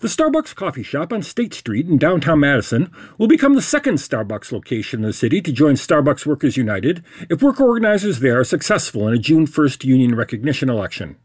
The 0.00 0.06
Starbucks 0.06 0.54
coffee 0.54 0.84
shop 0.84 1.12
on 1.12 1.22
State 1.24 1.52
Street 1.52 1.88
in 1.88 1.98
downtown 1.98 2.38
Madison 2.38 2.92
will 3.18 3.26
become 3.26 3.54
the 3.54 3.60
second 3.60 3.94
Starbucks 3.94 4.52
location 4.52 5.00
in 5.00 5.06
the 5.06 5.12
city 5.12 5.40
to 5.40 5.50
join 5.50 5.74
Starbucks 5.74 6.24
Workers 6.24 6.56
United 6.56 7.02
if 7.28 7.42
worker 7.42 7.64
organizers 7.64 8.20
there 8.20 8.38
are 8.38 8.44
successful 8.44 9.08
in 9.08 9.14
a 9.14 9.18
June 9.18 9.44
1st 9.44 9.82
union 9.82 10.14
recognition 10.14 10.70
election. 10.70 11.16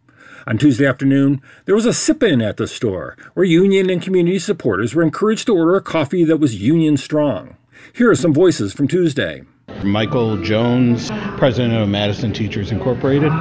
On 0.47 0.57
Tuesday 0.57 0.87
afternoon, 0.87 1.39
there 1.65 1.75
was 1.75 1.85
a 1.85 1.93
sip 1.93 2.23
in 2.23 2.41
at 2.41 2.57
the 2.57 2.65
store 2.65 3.15
where 3.35 3.45
union 3.45 3.91
and 3.91 4.01
community 4.01 4.39
supporters 4.39 4.95
were 4.95 5.03
encouraged 5.03 5.45
to 5.45 5.55
order 5.55 5.75
a 5.75 5.81
coffee 5.81 6.23
that 6.23 6.37
was 6.37 6.59
union 6.59 6.97
strong. 6.97 7.55
Here 7.93 8.09
are 8.09 8.15
some 8.15 8.33
voices 8.33 8.73
from 8.73 8.87
Tuesday. 8.87 9.43
Michael 9.83 10.41
Jones, 10.41 11.11
president 11.37 11.75
of 11.75 11.89
Madison 11.89 12.33
Teachers 12.33 12.71
Incorporated, 12.71 13.31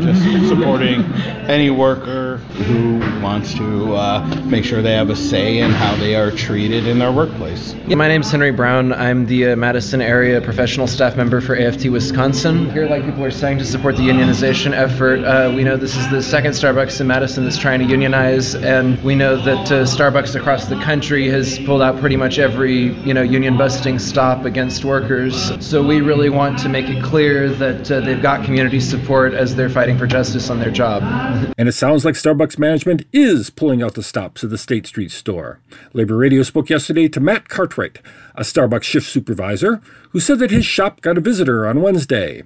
just 0.00 0.22
supporting 0.48 1.04
any 1.48 1.70
worker 1.70 2.36
who 2.36 2.98
wants 3.22 3.54
to 3.54 3.94
uh, 3.94 4.24
make 4.44 4.64
sure 4.64 4.82
they 4.82 4.94
have 4.94 5.10
a 5.10 5.16
say 5.16 5.58
in 5.58 5.70
how 5.70 5.96
they 5.96 6.14
are 6.14 6.30
treated 6.30 6.86
in 6.86 6.98
their 6.98 7.12
workplace. 7.12 7.74
My 7.86 8.08
name 8.08 8.20
is 8.20 8.30
Henry 8.30 8.50
Brown. 8.50 8.92
I'm 8.92 9.26
the 9.26 9.52
uh, 9.52 9.56
Madison 9.56 10.00
area 10.00 10.40
professional 10.40 10.86
staff 10.86 11.16
member 11.16 11.40
for 11.40 11.56
AFT 11.56 11.88
Wisconsin. 11.88 12.70
Here, 12.70 12.88
like 12.88 13.04
people 13.04 13.24
are 13.24 13.30
saying, 13.30 13.58
to 13.58 13.64
support 13.64 13.96
the 13.96 14.02
unionization 14.02 14.72
effort. 14.72 15.24
Uh, 15.24 15.52
we 15.54 15.64
know 15.64 15.76
this 15.76 15.96
is 15.96 16.08
the 16.10 16.22
second 16.22 16.52
Starbucks 16.52 17.00
in 17.00 17.06
Madison 17.06 17.44
that's 17.44 17.58
trying 17.58 17.80
to 17.80 17.86
unionize, 17.86 18.54
and 18.54 19.02
we 19.02 19.14
know 19.14 19.36
that 19.36 19.72
uh, 19.72 19.84
Starbucks 19.84 20.34
across 20.34 20.66
the 20.66 20.80
country 20.82 21.28
has 21.28 21.58
pulled 21.60 21.82
out 21.82 21.98
pretty 21.98 22.16
much 22.16 22.38
every 22.38 22.92
you 23.04 23.14
know 23.14 23.22
union 23.22 23.56
busting 23.56 23.98
stop 23.98 24.44
against 24.44 24.84
workers. 24.84 25.52
So 25.66 25.82
we 25.82 26.00
really 26.00 26.30
want 26.30 26.58
to 26.60 26.68
make 26.68 26.88
it 26.88 27.02
clear 27.02 27.48
that 27.50 27.90
uh, 27.90 28.00
they've 28.00 28.22
got 28.22 28.44
community 28.44 28.80
support 28.80 29.34
as 29.34 29.56
they're 29.56 29.70
fighting 29.88 29.98
for 29.98 30.06
justice 30.06 30.50
on 30.50 30.58
their 30.58 30.70
job. 30.70 31.02
And 31.56 31.66
it 31.66 31.72
sounds 31.72 32.04
like 32.04 32.14
Starbucks 32.14 32.58
management 32.58 33.06
is 33.10 33.48
pulling 33.48 33.82
out 33.82 33.94
the 33.94 34.02
stops 34.02 34.44
at 34.44 34.50
the 34.50 34.58
State 34.58 34.86
Street 34.86 35.10
store. 35.10 35.60
Labor 35.94 36.16
Radio 36.16 36.42
spoke 36.42 36.68
yesterday 36.68 37.08
to 37.08 37.20
Matt 37.20 37.48
Cartwright, 37.48 38.00
a 38.34 38.42
Starbucks 38.42 38.82
shift 38.82 39.06
supervisor, 39.06 39.80
who 40.10 40.20
said 40.20 40.40
that 40.40 40.50
his 40.50 40.66
shop 40.66 41.00
got 41.00 41.16
a 41.16 41.22
visitor 41.22 41.66
on 41.66 41.80
Wednesday. 41.80 42.42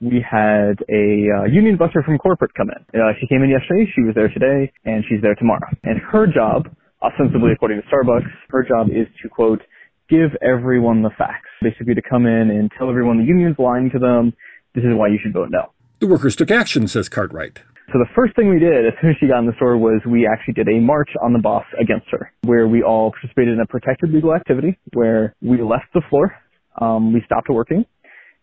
we 0.00 0.24
had 0.28 0.82
a 0.88 1.28
uh, 1.30 1.44
union 1.44 1.76
buster 1.76 2.02
from 2.02 2.18
corporate 2.18 2.54
come 2.54 2.70
in. 2.70 3.00
Uh, 3.00 3.12
she 3.20 3.26
came 3.28 3.44
in 3.44 3.50
yesterday, 3.50 3.88
she 3.94 4.02
was 4.02 4.16
there 4.16 4.28
today, 4.28 4.72
and 4.84 5.04
she's 5.08 5.22
there 5.22 5.36
tomorrow. 5.36 5.68
And 5.84 6.00
her 6.10 6.26
job, 6.26 6.74
ostensibly 7.02 7.52
according 7.52 7.82
to 7.82 7.86
Starbucks, 7.86 8.26
her 8.48 8.64
job 8.64 8.88
is 8.88 9.06
to 9.22 9.28
quote, 9.28 9.62
give 10.08 10.30
everyone 10.42 11.02
the 11.02 11.10
facts. 11.16 11.50
Basically 11.62 11.94
to 11.94 12.02
come 12.02 12.26
in 12.26 12.50
and 12.50 12.68
tell 12.76 12.90
everyone 12.90 13.18
the 13.18 13.24
union's 13.24 13.60
lying 13.60 13.90
to 13.90 14.00
them, 14.00 14.32
this 14.74 14.82
is 14.82 14.90
why 14.94 15.06
you 15.06 15.18
should 15.22 15.32
vote 15.32 15.50
no. 15.50 15.70
The 16.00 16.06
workers 16.06 16.34
took 16.34 16.50
action, 16.50 16.88
says 16.88 17.10
Cartwright. 17.10 17.60
So 17.92 17.98
the 17.98 18.08
first 18.14 18.34
thing 18.34 18.48
we 18.48 18.58
did 18.58 18.86
as 18.86 18.94
soon 19.02 19.10
as 19.10 19.16
she 19.20 19.28
got 19.28 19.40
in 19.40 19.46
the 19.46 19.52
store 19.56 19.76
was 19.76 20.00
we 20.08 20.26
actually 20.26 20.54
did 20.54 20.66
a 20.66 20.80
march 20.80 21.10
on 21.22 21.34
the 21.34 21.38
boss 21.38 21.66
against 21.78 22.06
her, 22.10 22.32
where 22.40 22.66
we 22.66 22.82
all 22.82 23.12
participated 23.12 23.52
in 23.52 23.60
a 23.60 23.66
protected 23.66 24.10
legal 24.10 24.34
activity, 24.34 24.78
where 24.94 25.34
we 25.42 25.60
left 25.60 25.92
the 25.92 26.00
floor, 26.08 26.32
um, 26.80 27.12
we 27.12 27.20
stopped 27.26 27.50
working, 27.50 27.84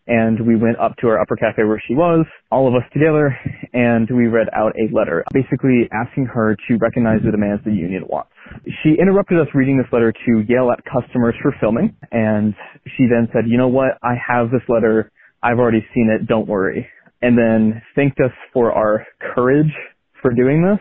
and 0.06 0.46
we 0.46 0.54
went 0.54 0.78
up 0.78 0.94
to 0.98 1.08
our 1.08 1.20
upper 1.20 1.34
cafe 1.34 1.64
where 1.64 1.82
she 1.88 1.94
was, 1.94 2.26
all 2.52 2.68
of 2.68 2.74
us 2.74 2.86
together, 2.92 3.36
and 3.72 4.08
we 4.08 4.28
read 4.28 4.46
out 4.54 4.72
a 4.78 4.86
letter, 4.94 5.24
basically 5.34 5.88
asking 5.90 6.26
her 6.26 6.56
to 6.68 6.76
recognize 6.76 7.18
the 7.24 7.32
demands 7.32 7.60
the 7.64 7.72
union 7.72 8.04
wants. 8.06 8.30
She 8.84 8.94
interrupted 9.00 9.40
us 9.40 9.48
reading 9.52 9.78
this 9.78 9.90
letter 9.90 10.12
to 10.12 10.44
yell 10.48 10.70
at 10.70 10.78
customers 10.84 11.34
for 11.42 11.52
filming, 11.58 11.96
and 12.12 12.54
she 12.96 13.08
then 13.10 13.26
said, 13.32 13.48
you 13.48 13.58
know 13.58 13.68
what, 13.68 13.98
I 14.04 14.14
have 14.14 14.52
this 14.52 14.62
letter, 14.68 15.10
I've 15.42 15.58
already 15.58 15.84
seen 15.94 16.10
it, 16.10 16.26
don't 16.26 16.46
worry. 16.48 16.88
And 17.20 17.36
then 17.36 17.82
thanked 17.94 18.20
us 18.20 18.32
for 18.52 18.72
our 18.72 19.06
courage 19.34 19.72
for 20.22 20.32
doing 20.32 20.62
this, 20.62 20.80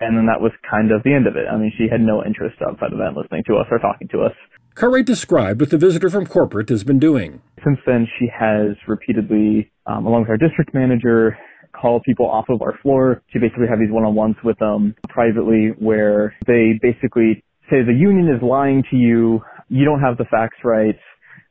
and 0.00 0.16
then 0.16 0.26
that 0.26 0.40
was 0.40 0.52
kind 0.68 0.92
of 0.92 1.02
the 1.02 1.12
end 1.12 1.26
of 1.26 1.36
it. 1.36 1.46
I 1.50 1.56
mean, 1.56 1.72
she 1.76 1.86
had 1.90 2.00
no 2.00 2.24
interest 2.24 2.56
outside 2.66 2.92
of 2.92 2.98
that 2.98 3.16
listening 3.16 3.44
to 3.48 3.56
us 3.56 3.66
or 3.70 3.78
talking 3.78 4.08
to 4.08 4.22
us. 4.22 4.32
Cartwright 4.74 5.06
described 5.06 5.60
what 5.60 5.70
the 5.70 5.78
visitor 5.78 6.10
from 6.10 6.26
corporate 6.26 6.68
has 6.68 6.84
been 6.84 6.98
doing. 6.98 7.40
Since 7.64 7.78
then, 7.86 8.06
she 8.18 8.28
has 8.28 8.76
repeatedly, 8.86 9.70
um, 9.86 10.04
along 10.06 10.22
with 10.22 10.30
our 10.30 10.36
district 10.36 10.74
manager, 10.74 11.38
called 11.72 12.02
people 12.04 12.26
off 12.26 12.46
of 12.48 12.62
our 12.62 12.78
floor 12.82 13.22
to 13.32 13.40
basically 13.40 13.66
have 13.68 13.78
these 13.78 13.90
one-on-ones 13.90 14.36
with 14.44 14.58
them 14.58 14.94
privately 15.08 15.72
where 15.78 16.34
they 16.46 16.78
basically 16.80 17.42
say 17.68 17.82
the 17.84 17.92
union 17.92 18.28
is 18.34 18.42
lying 18.42 18.82
to 18.90 18.96
you, 18.96 19.40
you 19.68 19.84
don't 19.84 20.00
have 20.00 20.16
the 20.16 20.24
facts 20.30 20.56
right, 20.64 20.96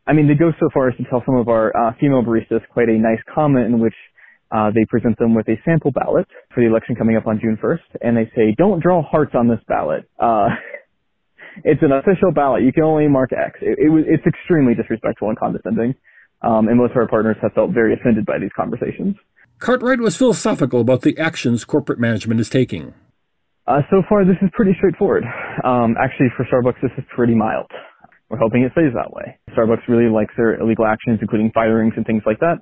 I 0.07 0.13
mean, 0.13 0.27
they 0.27 0.35
go 0.35 0.51
so 0.59 0.69
far 0.73 0.89
as 0.89 0.97
to 0.97 1.03
tell 1.09 1.23
some 1.25 1.35
of 1.35 1.49
our 1.49 1.75
uh, 1.75 1.93
female 1.99 2.21
baristas 2.21 2.61
quite 2.71 2.89
a 2.89 2.97
nice 2.97 3.19
comment 3.33 3.65
in 3.65 3.79
which 3.79 3.95
uh, 4.55 4.71
they 4.73 4.85
present 4.85 5.19
them 5.19 5.35
with 5.35 5.47
a 5.49 5.59
sample 5.65 5.91
ballot 5.91 6.27
for 6.53 6.61
the 6.61 6.67
election 6.67 6.95
coming 6.95 7.17
up 7.17 7.27
on 7.27 7.39
June 7.41 7.57
1st, 7.61 7.99
and 8.01 8.15
they 8.15 8.31
say, 8.35 8.55
"Don't 8.57 8.81
draw 8.81 9.03
hearts 9.03 9.33
on 9.35 9.49
this 9.49 9.59
ballot." 9.67 10.09
Uh, 10.17 10.47
it's 11.65 11.81
an 11.83 11.91
official 11.91 12.31
ballot. 12.31 12.63
You 12.63 12.71
can 12.71 12.83
only 12.83 13.07
mark 13.07 13.31
X. 13.33 13.59
It, 13.61 13.77
it 13.79 13.89
was, 13.89 14.05
it's 14.07 14.25
extremely 14.25 14.73
disrespectful 14.73 15.27
and 15.27 15.37
condescending, 15.37 15.95
um, 16.41 16.69
and 16.69 16.77
most 16.77 16.91
of 16.91 16.97
our 16.97 17.07
partners 17.07 17.35
have 17.41 17.51
felt 17.53 17.71
very 17.71 17.93
offended 17.93 18.25
by 18.25 18.39
these 18.39 18.51
conversations. 18.55 19.15
Cartwright 19.59 19.99
was 19.99 20.15
philosophical 20.15 20.81
about 20.81 21.01
the 21.01 21.17
actions 21.17 21.65
corporate 21.65 21.99
management 21.99 22.39
is 22.39 22.49
taking. 22.49 22.93
Uh, 23.67 23.81
so 23.89 24.03
far, 24.07 24.23
this 24.23 24.37
is 24.41 24.49
pretty 24.53 24.73
straightforward. 24.77 25.23
Um, 25.63 25.95
actually, 25.99 26.27
for 26.37 26.45
Starbucks, 26.45 26.79
this 26.81 26.91
is 26.97 27.03
pretty 27.15 27.33
mild. 27.33 27.67
We're 28.29 28.37
hoping 28.37 28.63
it 28.63 28.71
stays 28.73 28.93
that 28.93 29.11
way. 29.11 29.37
Starbucks 29.57 29.87
really 29.87 30.09
likes 30.09 30.33
their 30.37 30.59
illegal 30.59 30.85
actions, 30.85 31.19
including 31.21 31.51
firings 31.53 31.93
and 31.97 32.05
things 32.05 32.23
like 32.25 32.39
that. 32.39 32.57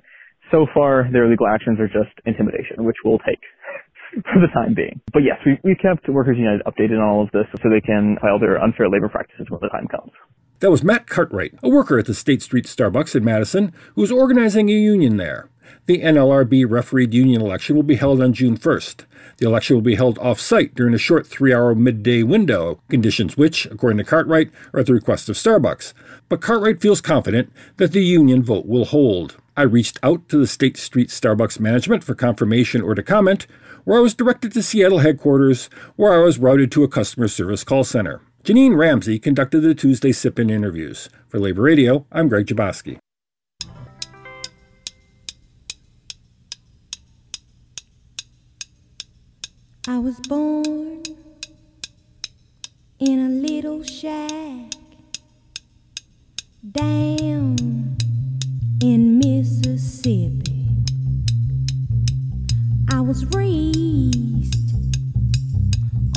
So 0.51 0.67
far, 0.73 1.09
their 1.11 1.29
legal 1.29 1.47
actions 1.47 1.79
are 1.79 1.87
just 1.87 2.13
intimidation, 2.25 2.83
which 2.83 2.97
we'll 3.03 3.19
take 3.19 3.41
for 4.33 4.39
the 4.39 4.47
time 4.53 4.73
being. 4.73 5.01
But 5.11 5.23
yes, 5.23 5.37
we, 5.45 5.57
we 5.63 5.75
kept 5.75 6.07
Workers 6.07 6.37
United 6.37 6.61
updated 6.65 6.97
on 6.97 7.03
all 7.03 7.23
of 7.23 7.31
this 7.31 7.45
so 7.61 7.69
they 7.69 7.81
can 7.81 8.17
file 8.21 8.39
their 8.39 8.61
unfair 8.61 8.89
labor 8.89 9.09
practices 9.09 9.47
when 9.49 9.59
the 9.61 9.69
time 9.69 9.87
comes. 9.87 10.11
That 10.59 10.71
was 10.71 10.83
Matt 10.83 11.07
Cartwright, 11.07 11.55
a 11.61 11.69
worker 11.69 11.99
at 11.99 12.05
the 12.05 12.13
State 12.13 12.41
Street 12.41 12.65
Starbucks 12.65 13.15
in 13.15 13.23
Madison, 13.25 13.73
who 13.95 14.01
was 14.01 14.11
organizing 14.11 14.69
a 14.69 14.73
union 14.73 15.17
there. 15.17 15.49
The 15.87 16.01
NLRB 16.01 16.65
refereed 16.69 17.13
union 17.13 17.41
election 17.41 17.75
will 17.75 17.83
be 17.83 17.95
held 17.95 18.21
on 18.21 18.31
June 18.31 18.57
1st. 18.57 19.03
The 19.37 19.45
election 19.45 19.75
will 19.75 19.81
be 19.81 19.95
held 19.95 20.17
off 20.19 20.39
site 20.39 20.75
during 20.75 20.93
a 20.93 20.97
short 20.97 21.27
three 21.27 21.53
hour 21.53 21.75
midday 21.75 22.23
window, 22.23 22.79
conditions 22.87 23.35
which, 23.35 23.65
according 23.65 23.97
to 23.97 24.05
Cartwright, 24.05 24.51
are 24.73 24.79
at 24.79 24.85
the 24.85 24.93
request 24.93 25.27
of 25.27 25.35
Starbucks. 25.35 25.93
But 26.29 26.39
Cartwright 26.39 26.79
feels 26.79 27.01
confident 27.01 27.51
that 27.77 27.91
the 27.91 28.05
union 28.05 28.43
vote 28.43 28.65
will 28.65 28.85
hold. 28.85 29.35
I 29.55 29.63
reached 29.63 29.99
out 30.01 30.27
to 30.29 30.37
the 30.37 30.47
State 30.47 30.77
Street 30.77 31.09
Starbucks 31.09 31.59
management 31.59 32.03
for 32.03 32.15
confirmation 32.15 32.81
or 32.81 32.95
to 32.95 33.03
comment, 33.03 33.45
where 33.83 33.99
I 33.99 34.01
was 34.01 34.15
directed 34.15 34.51
to 34.53 34.63
Seattle 34.63 34.99
headquarters, 34.99 35.69
where 35.95 36.13
I 36.13 36.23
was 36.23 36.39
routed 36.39 36.71
to 36.71 36.83
a 36.83 36.87
customer 36.87 37.27
service 37.27 37.63
call 37.63 37.83
center. 37.83 38.21
Janine 38.43 38.75
Ramsey 38.75 39.19
conducted 39.19 39.61
the 39.61 39.75
Tuesday 39.75 40.11
Sip 40.11 40.39
In 40.39 40.49
interviews. 40.49 41.07
For 41.27 41.39
Labor 41.39 41.61
Radio, 41.61 42.05
I'm 42.11 42.29
Greg 42.29 42.47
Jaboski. 42.47 42.97
I 49.87 49.99
was 49.99 50.19
born 50.21 51.03
in 52.99 53.19
a 53.19 53.29
little 53.29 53.83
shack 53.83 54.71
down 56.71 58.02
in 58.83 59.17
Mississippi. 59.17 60.67
I 62.91 62.99
was 62.99 63.25
raised 63.33 64.75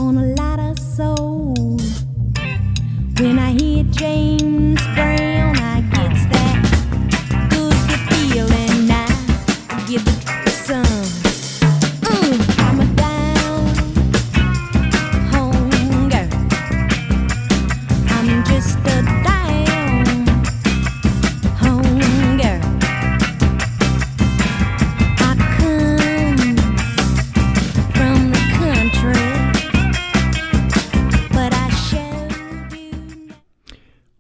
on 0.01 0.19
a 0.19 0.35
lot 0.35 0.59
of 0.59 0.77
soul. 0.77 1.55
When 3.21 3.39
I 3.39 3.53
hear 3.53 3.85
James 3.85 4.83
Brown, 4.97 5.26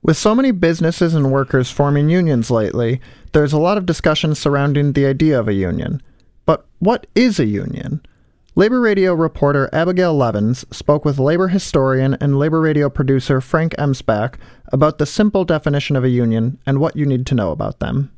With 0.06 0.16
so 0.16 0.36
many 0.36 0.52
businesses 0.52 1.14
and 1.14 1.32
workers 1.32 1.68
forming 1.68 2.08
unions 2.08 2.48
lately, 2.48 3.00
there's 3.32 3.52
a 3.52 3.58
lot 3.58 3.76
of 3.76 3.86
discussion 3.86 4.36
surrounding 4.36 4.92
the 4.92 5.04
idea 5.04 5.36
of 5.36 5.48
a 5.48 5.52
union. 5.52 6.00
But 6.44 6.64
what 6.78 7.08
is 7.16 7.40
a 7.40 7.44
union? 7.44 8.06
Labor 8.54 8.80
Radio 8.80 9.14
reporter 9.14 9.68
Abigail 9.72 10.16
Levins 10.16 10.64
spoke 10.70 11.04
with 11.04 11.18
labor 11.18 11.48
historian 11.48 12.16
and 12.20 12.38
labor 12.38 12.60
radio 12.60 12.88
producer 12.88 13.40
Frank 13.40 13.74
Emspak 13.80 14.36
about 14.72 14.98
the 14.98 15.06
simple 15.06 15.44
definition 15.44 15.96
of 15.96 16.04
a 16.04 16.08
union 16.08 16.60
and 16.66 16.78
what 16.78 16.94
you 16.94 17.04
need 17.04 17.26
to 17.26 17.34
know 17.34 17.50
about 17.50 17.80
them. 17.80 18.12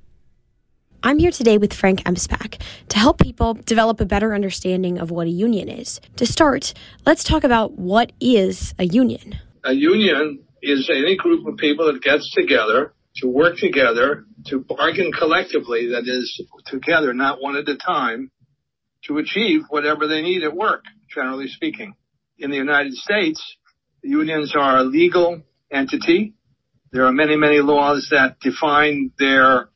I'm 1.02 1.18
here 1.18 1.32
today 1.32 1.56
with 1.56 1.72
Frank 1.72 2.02
Emspak 2.04 2.60
to 2.90 2.98
help 2.98 3.18
people 3.18 3.54
develop 3.54 3.98
a 4.02 4.04
better 4.04 4.34
understanding 4.34 4.98
of 4.98 5.10
what 5.10 5.26
a 5.26 5.30
union 5.30 5.70
is. 5.70 6.02
To 6.16 6.26
start, 6.26 6.74
let's 7.06 7.24
talk 7.24 7.44
about 7.44 7.78
what 7.78 8.12
is 8.20 8.74
a 8.78 8.84
union. 8.84 9.38
A 9.64 9.72
union 9.72 10.40
is 10.62 10.90
any 10.90 11.16
group 11.16 11.46
of 11.46 11.56
people 11.56 11.92
that 11.92 12.02
gets 12.02 12.32
together 12.34 12.92
to 13.16 13.28
work 13.28 13.56
together, 13.56 14.24
to 14.46 14.60
bargain 14.60 15.10
collectively, 15.12 15.88
that 15.88 16.04
is, 16.06 16.42
together, 16.66 17.12
not 17.12 17.40
one 17.40 17.56
at 17.56 17.68
a 17.68 17.76
time, 17.76 18.30
to 19.04 19.18
achieve 19.18 19.62
whatever 19.70 20.06
they 20.06 20.22
need 20.22 20.42
at 20.42 20.54
work, 20.54 20.84
generally 21.12 21.48
speaking. 21.48 21.94
In 22.38 22.50
the 22.50 22.56
United 22.56 22.94
States, 22.94 23.42
unions 24.02 24.54
are 24.56 24.78
a 24.78 24.84
legal 24.84 25.42
entity. 25.70 26.34
There 26.92 27.04
are 27.04 27.12
many, 27.12 27.36
many 27.36 27.60
laws 27.60 28.08
that 28.10 28.38
define 28.40 29.12
their 29.18 29.70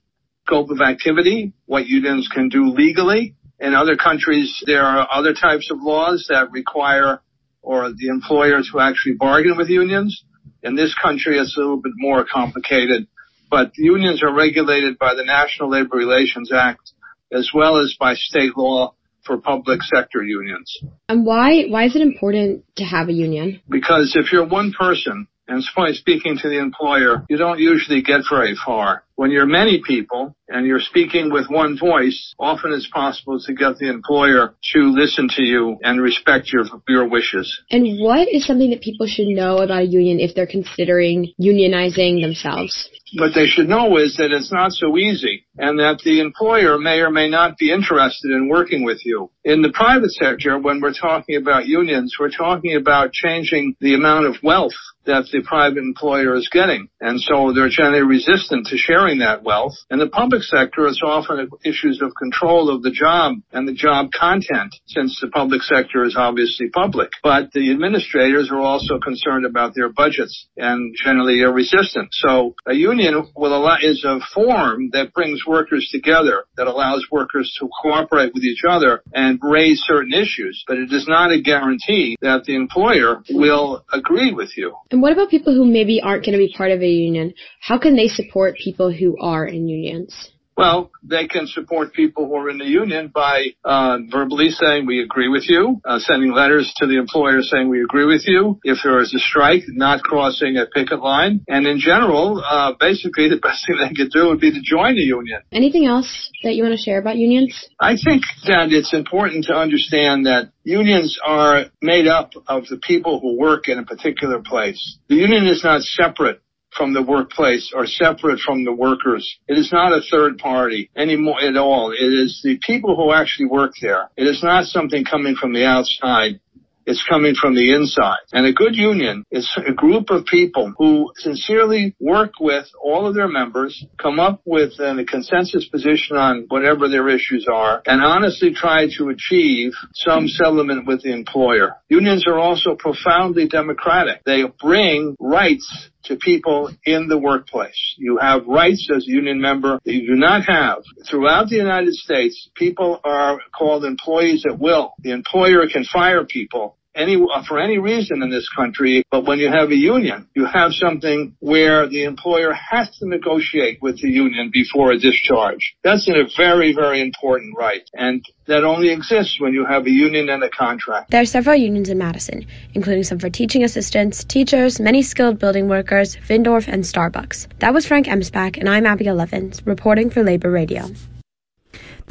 scope 0.46 0.70
of 0.70 0.80
activity, 0.80 1.52
what 1.66 1.86
unions 1.86 2.28
can 2.32 2.48
do 2.48 2.70
legally. 2.70 3.34
In 3.58 3.74
other 3.74 3.96
countries, 3.96 4.62
there 4.66 4.82
are 4.82 5.06
other 5.12 5.34
types 5.34 5.70
of 5.70 5.78
laws 5.80 6.26
that 6.28 6.50
require 6.50 7.22
or 7.62 7.92
the 7.92 8.08
employer 8.08 8.60
to 8.72 8.80
actually 8.80 9.14
bargain 9.14 9.56
with 9.56 9.68
unions. 9.68 10.24
In 10.62 10.76
this 10.76 10.94
country, 10.94 11.38
it's 11.38 11.56
a 11.56 11.60
little 11.60 11.80
bit 11.80 11.92
more 11.96 12.24
complicated, 12.24 13.06
but 13.50 13.72
unions 13.76 14.22
are 14.22 14.32
regulated 14.34 14.98
by 14.98 15.14
the 15.14 15.24
National 15.24 15.70
Labor 15.70 15.96
Relations 15.96 16.52
Act 16.52 16.92
as 17.32 17.50
well 17.54 17.78
as 17.78 17.96
by 17.98 18.14
state 18.14 18.56
law 18.56 18.94
for 19.24 19.38
public 19.38 19.80
sector 19.82 20.22
unions. 20.22 20.82
And 21.08 21.24
why 21.24 21.64
why 21.68 21.84
is 21.84 21.96
it 21.96 22.02
important 22.02 22.64
to 22.76 22.84
have 22.84 23.08
a 23.08 23.12
union? 23.12 23.60
Because 23.68 24.14
if 24.16 24.32
you're 24.32 24.46
one 24.46 24.72
person 24.78 25.28
and 25.48 25.62
somebody 25.62 25.94
speaking 25.94 26.38
to 26.42 26.48
the 26.48 26.58
employer, 26.58 27.24
you 27.28 27.36
don't 27.36 27.58
usually 27.58 28.02
get 28.02 28.22
very 28.30 28.54
far. 28.54 29.04
When 29.22 29.30
you're 29.30 29.46
many 29.46 29.80
people 29.86 30.34
and 30.48 30.66
you're 30.66 30.80
speaking 30.80 31.30
with 31.30 31.46
one 31.48 31.78
voice, 31.78 32.34
often 32.40 32.72
it's 32.72 32.88
possible 32.92 33.38
to 33.38 33.54
get 33.54 33.76
the 33.76 33.88
employer 33.88 34.56
to 34.72 34.78
listen 34.80 35.28
to 35.36 35.44
you 35.44 35.78
and 35.80 36.02
respect 36.02 36.52
your 36.52 36.64
your 36.88 37.08
wishes. 37.08 37.46
And 37.70 38.00
what 38.00 38.26
is 38.26 38.44
something 38.44 38.70
that 38.70 38.80
people 38.80 39.06
should 39.06 39.28
know 39.28 39.58
about 39.58 39.82
a 39.82 39.86
union 39.86 40.18
if 40.18 40.34
they're 40.34 40.48
considering 40.48 41.32
unionizing 41.40 42.20
themselves? 42.20 42.90
What 43.16 43.30
they 43.32 43.46
should 43.46 43.68
know 43.68 43.96
is 43.96 44.16
that 44.16 44.32
it's 44.32 44.50
not 44.50 44.72
so 44.72 44.98
easy 44.98 45.46
and 45.56 45.78
that 45.78 46.00
the 46.02 46.20
employer 46.20 46.78
may 46.78 46.98
or 47.00 47.10
may 47.10 47.28
not 47.28 47.58
be 47.58 47.70
interested 47.70 48.32
in 48.32 48.48
working 48.48 48.84
with 48.84 49.04
you. 49.04 49.30
In 49.44 49.62
the 49.62 49.70
private 49.72 50.10
sector, 50.10 50.58
when 50.58 50.80
we're 50.80 50.94
talking 50.94 51.36
about 51.36 51.66
unions, 51.66 52.16
we're 52.18 52.30
talking 52.30 52.74
about 52.74 53.12
changing 53.12 53.76
the 53.80 53.94
amount 53.94 54.26
of 54.26 54.36
wealth 54.42 54.72
that 55.04 55.26
the 55.32 55.42
private 55.42 55.78
employer 55.78 56.36
is 56.36 56.48
getting. 56.50 56.88
And 57.00 57.20
so 57.20 57.52
they're 57.52 57.68
generally 57.68 58.02
resistant 58.02 58.66
to 58.68 58.76
sharing 58.76 59.11
that 59.18 59.42
wealth. 59.42 59.74
In 59.90 59.98
the 59.98 60.08
public 60.08 60.42
sector, 60.42 60.86
it's 60.86 61.00
often 61.04 61.48
issues 61.64 62.00
of 62.02 62.12
control 62.18 62.68
of 62.74 62.82
the 62.82 62.90
job 62.90 63.34
and 63.52 63.66
the 63.66 63.72
job 63.72 64.10
content, 64.12 64.74
since 64.86 65.18
the 65.20 65.28
public 65.28 65.62
sector 65.62 66.04
is 66.04 66.16
obviously 66.16 66.68
public. 66.70 67.10
But 67.22 67.52
the 67.52 67.70
administrators 67.72 68.50
are 68.50 68.60
also 68.60 68.98
concerned 68.98 69.46
about 69.46 69.74
their 69.74 69.88
budgets 69.88 70.46
and 70.56 70.94
generally 71.02 71.42
are 71.42 71.52
resistant. 71.52 72.08
So 72.12 72.54
a 72.66 72.74
union 72.74 73.26
will 73.36 73.56
allow, 73.56 73.78
is 73.80 74.04
a 74.04 74.20
form 74.34 74.90
that 74.92 75.12
brings 75.12 75.44
workers 75.46 75.88
together, 75.90 76.44
that 76.56 76.66
allows 76.66 77.06
workers 77.10 77.54
to 77.60 77.68
cooperate 77.82 78.32
with 78.34 78.44
each 78.44 78.62
other 78.68 79.02
and 79.12 79.38
raise 79.42 79.80
certain 79.84 80.12
issues. 80.12 80.64
But 80.66 80.78
it 80.78 80.92
is 80.92 81.06
not 81.08 81.32
a 81.32 81.40
guarantee 81.40 82.16
that 82.20 82.44
the 82.44 82.54
employer 82.54 83.22
will 83.30 83.84
agree 83.92 84.32
with 84.32 84.50
you. 84.56 84.74
And 84.90 85.02
what 85.02 85.12
about 85.12 85.30
people 85.30 85.54
who 85.54 85.64
maybe 85.64 86.00
aren't 86.00 86.24
going 86.24 86.38
to 86.38 86.38
be 86.38 86.52
part 86.56 86.70
of 86.70 86.80
a 86.82 86.88
union? 86.88 87.34
How 87.60 87.78
can 87.78 87.96
they 87.96 88.08
support 88.08 88.56
people 88.56 88.91
who 88.92 89.16
are 89.20 89.46
in 89.46 89.68
unions? 89.68 90.32
Well, 90.56 90.90
they 91.02 91.26
can 91.28 91.46
support 91.46 91.94
people 91.94 92.26
who 92.26 92.36
are 92.36 92.50
in 92.50 92.58
the 92.58 92.66
union 92.66 93.10
by 93.12 93.46
uh, 93.64 93.98
verbally 94.10 94.50
saying 94.50 94.86
we 94.86 95.02
agree 95.02 95.28
with 95.28 95.48
you, 95.48 95.80
uh, 95.84 95.98
sending 95.98 96.32
letters 96.32 96.72
to 96.76 96.86
the 96.86 96.98
employer 96.98 97.40
saying 97.42 97.70
we 97.70 97.82
agree 97.82 98.04
with 98.04 98.22
you. 98.26 98.60
If 98.62 98.78
there 98.84 99.00
is 99.00 99.14
a 99.14 99.18
strike, 99.18 99.62
not 99.68 100.02
crossing 100.02 100.58
a 100.58 100.66
picket 100.66 101.00
line, 101.00 101.42
and 101.48 101.66
in 101.66 101.78
general, 101.78 102.42
uh, 102.44 102.74
basically 102.78 103.30
the 103.30 103.36
best 103.42 103.66
thing 103.66 103.78
they 103.80 103.94
could 103.94 104.12
do 104.12 104.28
would 104.28 104.40
be 104.40 104.52
to 104.52 104.60
join 104.60 104.94
the 104.94 105.02
union. 105.02 105.40
Anything 105.52 105.86
else 105.86 106.30
that 106.42 106.54
you 106.54 106.62
want 106.62 106.76
to 106.76 106.82
share 106.82 106.98
about 106.98 107.16
unions? 107.16 107.68
I 107.80 107.96
think 107.96 108.22
that 108.46 108.72
it's 108.72 108.92
important 108.92 109.46
to 109.46 109.54
understand 109.54 110.26
that 110.26 110.52
unions 110.64 111.18
are 111.24 111.64
made 111.80 112.06
up 112.06 112.32
of 112.46 112.66
the 112.66 112.76
people 112.76 113.20
who 113.20 113.38
work 113.38 113.68
in 113.68 113.78
a 113.78 113.84
particular 113.84 114.40
place. 114.44 114.98
The 115.08 115.16
union 115.16 115.46
is 115.46 115.64
not 115.64 115.80
separate 115.82 116.42
from 116.76 116.94
the 116.94 117.02
workplace 117.02 117.72
or 117.74 117.86
separate 117.86 118.40
from 118.40 118.64
the 118.64 118.72
workers. 118.72 119.38
It 119.48 119.58
is 119.58 119.70
not 119.72 119.92
a 119.92 120.00
third 120.10 120.38
party 120.38 120.90
anymore 120.96 121.40
at 121.42 121.56
all. 121.56 121.92
It 121.92 122.12
is 122.12 122.40
the 122.42 122.58
people 122.64 122.96
who 122.96 123.12
actually 123.12 123.46
work 123.46 123.72
there. 123.80 124.10
It 124.16 124.26
is 124.26 124.42
not 124.42 124.64
something 124.64 125.04
coming 125.04 125.34
from 125.34 125.52
the 125.52 125.64
outside. 125.64 126.40
It's 126.84 127.04
coming 127.08 127.34
from 127.40 127.54
the 127.54 127.74
inside. 127.74 128.18
And 128.32 128.44
a 128.46 128.52
good 128.52 128.74
union 128.74 129.24
is 129.30 129.48
a 129.56 129.72
group 129.72 130.10
of 130.10 130.24
people 130.26 130.72
who 130.76 131.12
sincerely 131.16 131.94
work 132.00 132.32
with 132.40 132.66
all 132.82 133.06
of 133.06 133.14
their 133.14 133.28
members, 133.28 133.84
come 133.98 134.18
up 134.18 134.40
with 134.44 134.72
a 134.80 135.04
consensus 135.08 135.68
position 135.68 136.16
on 136.16 136.46
whatever 136.48 136.88
their 136.88 137.08
issues 137.08 137.46
are, 137.52 137.82
and 137.86 138.02
honestly 138.02 138.52
try 138.52 138.88
to 138.98 139.10
achieve 139.10 139.72
some 139.94 140.26
settlement 140.26 140.86
with 140.86 141.02
the 141.02 141.12
employer. 141.12 141.76
Unions 141.88 142.24
are 142.26 142.38
also 142.38 142.74
profoundly 142.74 143.46
democratic. 143.46 144.24
They 144.24 144.42
bring 144.60 145.16
rights 145.20 145.90
to 146.04 146.16
people 146.16 146.70
in 146.84 147.08
the 147.08 147.18
workplace. 147.18 147.94
You 147.96 148.18
have 148.18 148.46
rights 148.46 148.88
as 148.94 149.06
a 149.06 149.10
union 149.10 149.40
member 149.40 149.78
that 149.84 149.92
you 149.92 150.06
do 150.06 150.14
not 150.14 150.42
have. 150.46 150.78
Throughout 151.08 151.48
the 151.48 151.56
United 151.56 151.94
States, 151.94 152.48
people 152.54 153.00
are 153.04 153.38
called 153.56 153.84
employees 153.84 154.44
at 154.46 154.58
will. 154.58 154.94
The 155.00 155.12
employer 155.12 155.66
can 155.72 155.84
fire 155.84 156.24
people 156.24 156.76
any 156.94 157.16
uh, 157.16 157.42
for 157.46 157.58
any 157.58 157.78
reason 157.78 158.22
in 158.22 158.30
this 158.30 158.48
country, 158.54 159.02
but 159.10 159.24
when 159.24 159.38
you 159.38 159.48
have 159.48 159.70
a 159.70 159.76
union, 159.76 160.28
you 160.34 160.46
have 160.46 160.72
something 160.72 161.34
where 161.40 161.88
the 161.88 162.04
employer 162.04 162.52
has 162.52 162.90
to 162.98 163.08
negotiate 163.08 163.80
with 163.80 164.00
the 164.00 164.08
union 164.08 164.50
before 164.52 164.92
a 164.92 164.98
discharge. 164.98 165.74
That's 165.82 166.08
a 166.08 166.24
very, 166.36 166.74
very 166.74 167.00
important 167.00 167.54
right, 167.56 167.82
and 167.94 168.24
that 168.46 168.64
only 168.64 168.92
exists 168.92 169.38
when 169.40 169.52
you 169.52 169.64
have 169.64 169.86
a 169.86 169.90
union 169.90 170.28
and 170.28 170.42
a 170.42 170.50
contract. 170.50 171.10
There 171.10 171.22
are 171.22 171.26
several 171.26 171.56
unions 171.56 171.88
in 171.88 171.98
Madison, 171.98 172.46
including 172.74 173.04
some 173.04 173.18
for 173.18 173.30
teaching 173.30 173.64
assistants, 173.64 174.24
teachers, 174.24 174.80
many 174.80 175.02
skilled 175.02 175.38
building 175.38 175.68
workers, 175.68 176.16
Vindorf, 176.28 176.68
and 176.68 176.84
Starbucks. 176.84 177.46
That 177.60 177.72
was 177.72 177.86
Frank 177.86 178.06
Emspak, 178.06 178.58
and 178.58 178.68
I'm 178.68 178.86
Abigail 178.86 179.20
Evans, 179.20 179.62
reporting 179.64 180.10
for 180.10 180.22
Labor 180.22 180.50
Radio. 180.50 180.88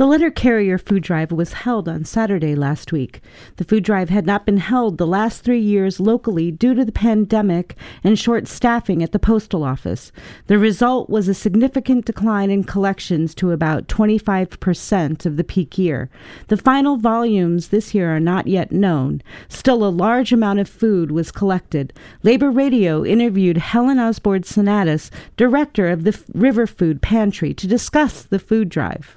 The 0.01 0.07
letter 0.07 0.31
carrier 0.31 0.79
food 0.79 1.03
drive 1.03 1.31
was 1.31 1.53
held 1.53 1.87
on 1.87 2.05
Saturday 2.05 2.55
last 2.55 2.91
week. 2.91 3.21
The 3.57 3.63
food 3.63 3.83
drive 3.83 4.09
had 4.09 4.25
not 4.25 4.47
been 4.47 4.57
held 4.57 4.97
the 4.97 5.05
last 5.05 5.43
three 5.43 5.59
years 5.59 5.99
locally 5.99 6.49
due 6.49 6.73
to 6.73 6.83
the 6.83 6.91
pandemic 6.91 7.75
and 8.03 8.17
short 8.17 8.47
staffing 8.47 9.03
at 9.03 9.11
the 9.11 9.19
postal 9.19 9.63
office. 9.63 10.11
The 10.47 10.57
result 10.57 11.07
was 11.11 11.27
a 11.27 11.35
significant 11.35 12.05
decline 12.05 12.49
in 12.49 12.63
collections 12.63 13.35
to 13.35 13.51
about 13.51 13.87
25% 13.89 15.23
of 15.27 15.37
the 15.37 15.43
peak 15.43 15.77
year. 15.77 16.09
The 16.47 16.57
final 16.57 16.97
volumes 16.97 17.67
this 17.67 17.93
year 17.93 18.15
are 18.15 18.19
not 18.19 18.47
yet 18.47 18.71
known. 18.71 19.21
Still, 19.49 19.85
a 19.85 19.93
large 19.93 20.33
amount 20.33 20.57
of 20.57 20.67
food 20.67 21.11
was 21.11 21.31
collected. 21.31 21.93
Labor 22.23 22.49
Radio 22.49 23.05
interviewed 23.05 23.57
Helen 23.57 23.99
Osborne 23.99 24.41
Sinatus, 24.41 25.11
director 25.37 25.89
of 25.89 26.05
the 26.05 26.19
River 26.33 26.65
Food 26.65 27.03
Pantry, 27.03 27.53
to 27.53 27.67
discuss 27.67 28.23
the 28.23 28.39
food 28.39 28.67
drive. 28.67 29.15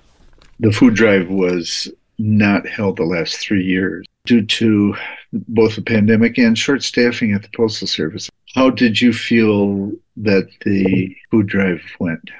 The 0.61 0.73
food 0.73 0.95
drive 0.95 1.29
was 1.29 1.91
not 2.19 2.69
held 2.69 2.97
the 2.97 3.05
last 3.05 3.37
three 3.39 3.65
years 3.65 4.07
due 4.25 4.47
to 4.47 4.95
both 5.33 5.77
the 5.77 5.83
pandemic 5.83 6.39
and 6.39 6.57
short 6.57 6.83
staffing 6.83 7.33
at 7.33 7.43
the 7.43 7.49
Postal 7.55 7.89
Service. 7.89 8.31
How 8.55 8.71
did 8.71 9.01
you 9.01 9.13
feel 9.13 9.91
that 10.17 10.49
the 10.65 11.15
food 11.31 11.49
drive 11.49 11.83
went? 11.99 12.31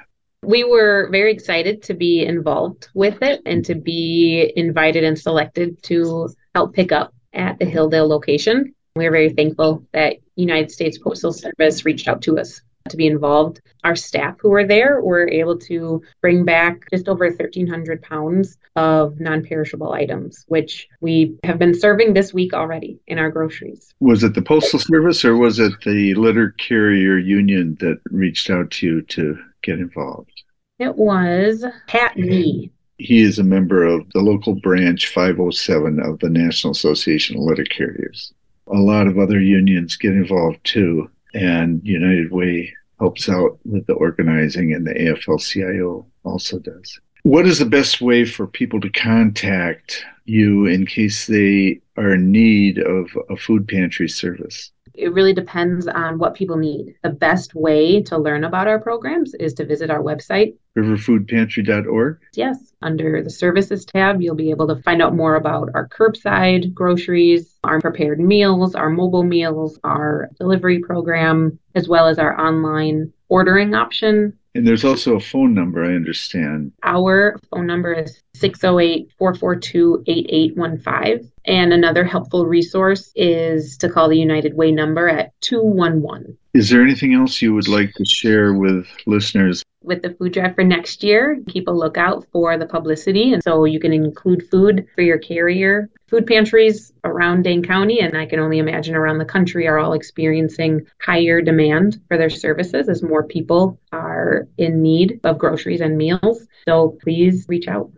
We 0.43 0.63
were 0.63 1.09
very 1.11 1.33
excited 1.33 1.81
to 1.83 1.93
be 1.93 2.23
involved 2.23 2.87
with 2.93 3.21
it 3.21 3.41
and 3.45 3.65
to 3.65 3.75
be 3.75 4.53
invited 4.55 5.03
and 5.03 5.19
selected 5.19 5.81
to 5.83 6.29
help 6.53 6.73
pick 6.73 6.91
up 6.91 7.13
at 7.33 7.59
the 7.59 7.65
Hilldale 7.65 8.07
location. 8.07 8.73
We 8.95 9.05
are 9.07 9.11
very 9.11 9.31
thankful 9.31 9.85
that 9.91 10.17
United 10.35 10.71
States 10.71 10.97
Postal 10.97 11.33
Service 11.33 11.83
reached 11.83 12.07
out 12.07 12.21
to 12.23 12.39
us 12.39 12.61
to 12.89 12.97
be 12.97 13.07
involved. 13.07 13.61
Our 13.83 13.95
staff 13.95 14.35
who 14.39 14.49
were 14.49 14.65
there 14.65 15.01
were 15.01 15.27
able 15.27 15.57
to 15.59 16.01
bring 16.21 16.45
back 16.45 16.89
just 16.91 17.07
over 17.07 17.25
1,300 17.27 18.01
pounds 18.01 18.57
of 18.75 19.19
non 19.19 19.43
perishable 19.43 19.93
items, 19.93 20.45
which 20.47 20.87
we 21.01 21.37
have 21.43 21.59
been 21.59 21.73
serving 21.73 22.13
this 22.13 22.33
week 22.33 22.53
already 22.53 22.99
in 23.07 23.17
our 23.17 23.29
groceries. 23.29 23.93
Was 23.99 24.23
it 24.23 24.33
the 24.33 24.41
Postal 24.41 24.79
Service 24.79 25.25
or 25.25 25.35
was 25.35 25.59
it 25.59 25.73
the 25.85 26.13
letter 26.15 26.51
carrier 26.51 27.17
union 27.17 27.77
that 27.79 27.99
reached 28.11 28.49
out 28.49 28.71
to 28.71 28.87
you 28.87 29.01
to 29.03 29.37
get 29.63 29.79
involved? 29.79 30.43
It 30.79 30.95
was 30.95 31.65
Pat 31.87 32.17
Nee. 32.17 32.71
He 32.97 33.21
is 33.21 33.39
a 33.39 33.43
member 33.43 33.83
of 33.83 34.09
the 34.13 34.21
local 34.21 34.55
branch 34.55 35.07
507 35.07 35.99
of 35.99 36.19
the 36.19 36.29
National 36.29 36.71
Association 36.71 37.37
of 37.37 37.43
Letter 37.43 37.65
Carriers. 37.65 38.33
A 38.67 38.77
lot 38.77 39.07
of 39.07 39.19
other 39.19 39.39
unions 39.39 39.95
get 39.95 40.13
involved 40.13 40.59
too, 40.63 41.09
and 41.35 41.81
United 41.83 42.31
Way 42.31 42.73
helps 42.99 43.27
out 43.29 43.59
with 43.65 43.85
the 43.87 43.93
organizing, 43.93 44.73
and 44.73 44.87
the 44.87 44.93
AFL 44.93 45.41
CIO 45.41 46.07
also 46.23 46.59
does. 46.59 46.99
What 47.23 47.45
is 47.45 47.59
the 47.59 47.65
best 47.65 48.01
way 48.01 48.23
for 48.23 48.47
people 48.47 48.79
to 48.81 48.89
contact 48.89 50.05
you 50.25 50.65
in 50.65 50.85
case 50.85 51.27
they 51.27 51.81
are 51.97 52.13
in 52.13 52.31
need 52.31 52.79
of 52.79 53.09
a 53.29 53.35
food 53.35 53.67
pantry 53.67 54.07
service? 54.07 54.71
It 54.97 55.13
really 55.13 55.33
depends 55.33 55.87
on 55.87 56.17
what 56.17 56.35
people 56.35 56.57
need. 56.57 56.95
The 57.03 57.09
best 57.09 57.53
way 57.53 58.01
to 58.03 58.17
learn 58.17 58.43
about 58.43 58.67
our 58.67 58.79
programs 58.79 59.33
is 59.35 59.53
to 59.55 59.65
visit 59.65 59.89
our 59.89 60.01
website. 60.01 60.55
Riverfoodpantry.org? 60.77 62.19
Yes, 62.33 62.73
under 62.81 63.23
the 63.23 63.29
services 63.29 63.85
tab, 63.85 64.21
you'll 64.21 64.35
be 64.35 64.51
able 64.51 64.67
to 64.67 64.81
find 64.83 65.01
out 65.01 65.15
more 65.15 65.35
about 65.35 65.69
our 65.73 65.87
curbside 65.87 66.73
groceries, 66.73 67.57
our 67.63 67.79
prepared 67.79 68.19
meals, 68.19 68.75
our 68.75 68.89
mobile 68.89 69.23
meals, 69.23 69.79
our 69.83 70.29
delivery 70.39 70.79
program, 70.79 71.57
as 71.75 71.87
well 71.87 72.07
as 72.07 72.19
our 72.19 72.39
online 72.39 73.11
ordering 73.29 73.73
option. 73.73 74.37
And 74.53 74.65
there's 74.65 74.85
also 74.85 75.15
a 75.15 75.19
phone 75.19 75.53
number, 75.53 75.83
I 75.83 75.95
understand. 75.95 76.71
Our 76.83 77.37
phone 77.51 77.67
number 77.67 77.93
is 77.93 78.21
608 78.39 79.11
442 79.17 80.03
8815. 80.07 81.31
And 81.45 81.73
another 81.73 82.03
helpful 82.03 82.45
resource 82.45 83.11
is 83.15 83.77
to 83.77 83.89
call 83.89 84.09
the 84.09 84.17
United 84.17 84.55
Way 84.55 84.71
number 84.71 85.07
at 85.07 85.31
211. 85.41 86.37
Is 86.53 86.69
there 86.69 86.81
anything 86.81 87.13
else 87.13 87.41
you 87.41 87.53
would 87.53 87.67
like 87.67 87.93
to 87.95 88.05
share 88.05 88.53
with 88.53 88.87
listeners? 89.05 89.63
With 89.83 90.01
the 90.01 90.15
food 90.15 90.33
drive 90.33 90.55
for 90.55 90.63
next 90.63 91.03
year, 91.03 91.39
keep 91.47 91.67
a 91.67 91.71
lookout 91.71 92.25
for 92.31 92.57
the 92.57 92.65
publicity. 92.65 93.33
And 93.33 93.43
so 93.43 93.65
you 93.65 93.79
can 93.79 93.93
include 93.93 94.49
food 94.49 94.87
for 94.95 95.01
your 95.01 95.19
carrier. 95.19 95.89
Food 96.07 96.25
pantries 96.25 96.91
around 97.03 97.43
Dane 97.43 97.61
County, 97.61 97.99
and 97.99 98.17
I 98.17 98.25
can 98.25 98.39
only 98.39 98.57
imagine 98.57 98.95
around 98.95 99.19
the 99.19 99.25
country, 99.25 99.67
are 99.67 99.77
all 99.77 99.93
experiencing 99.93 100.87
higher 101.01 101.41
demand 101.41 102.01
for 102.07 102.17
their 102.17 102.29
services 102.31 102.89
as 102.89 103.03
more 103.03 103.23
people 103.23 103.79
are 103.91 104.47
in 104.57 104.81
need 104.81 105.19
of 105.23 105.37
groceries 105.37 105.81
and 105.81 105.97
meals. 105.97 106.47
So 106.67 106.97
please 107.03 107.45
reach 107.47 107.67
out. 107.67 107.91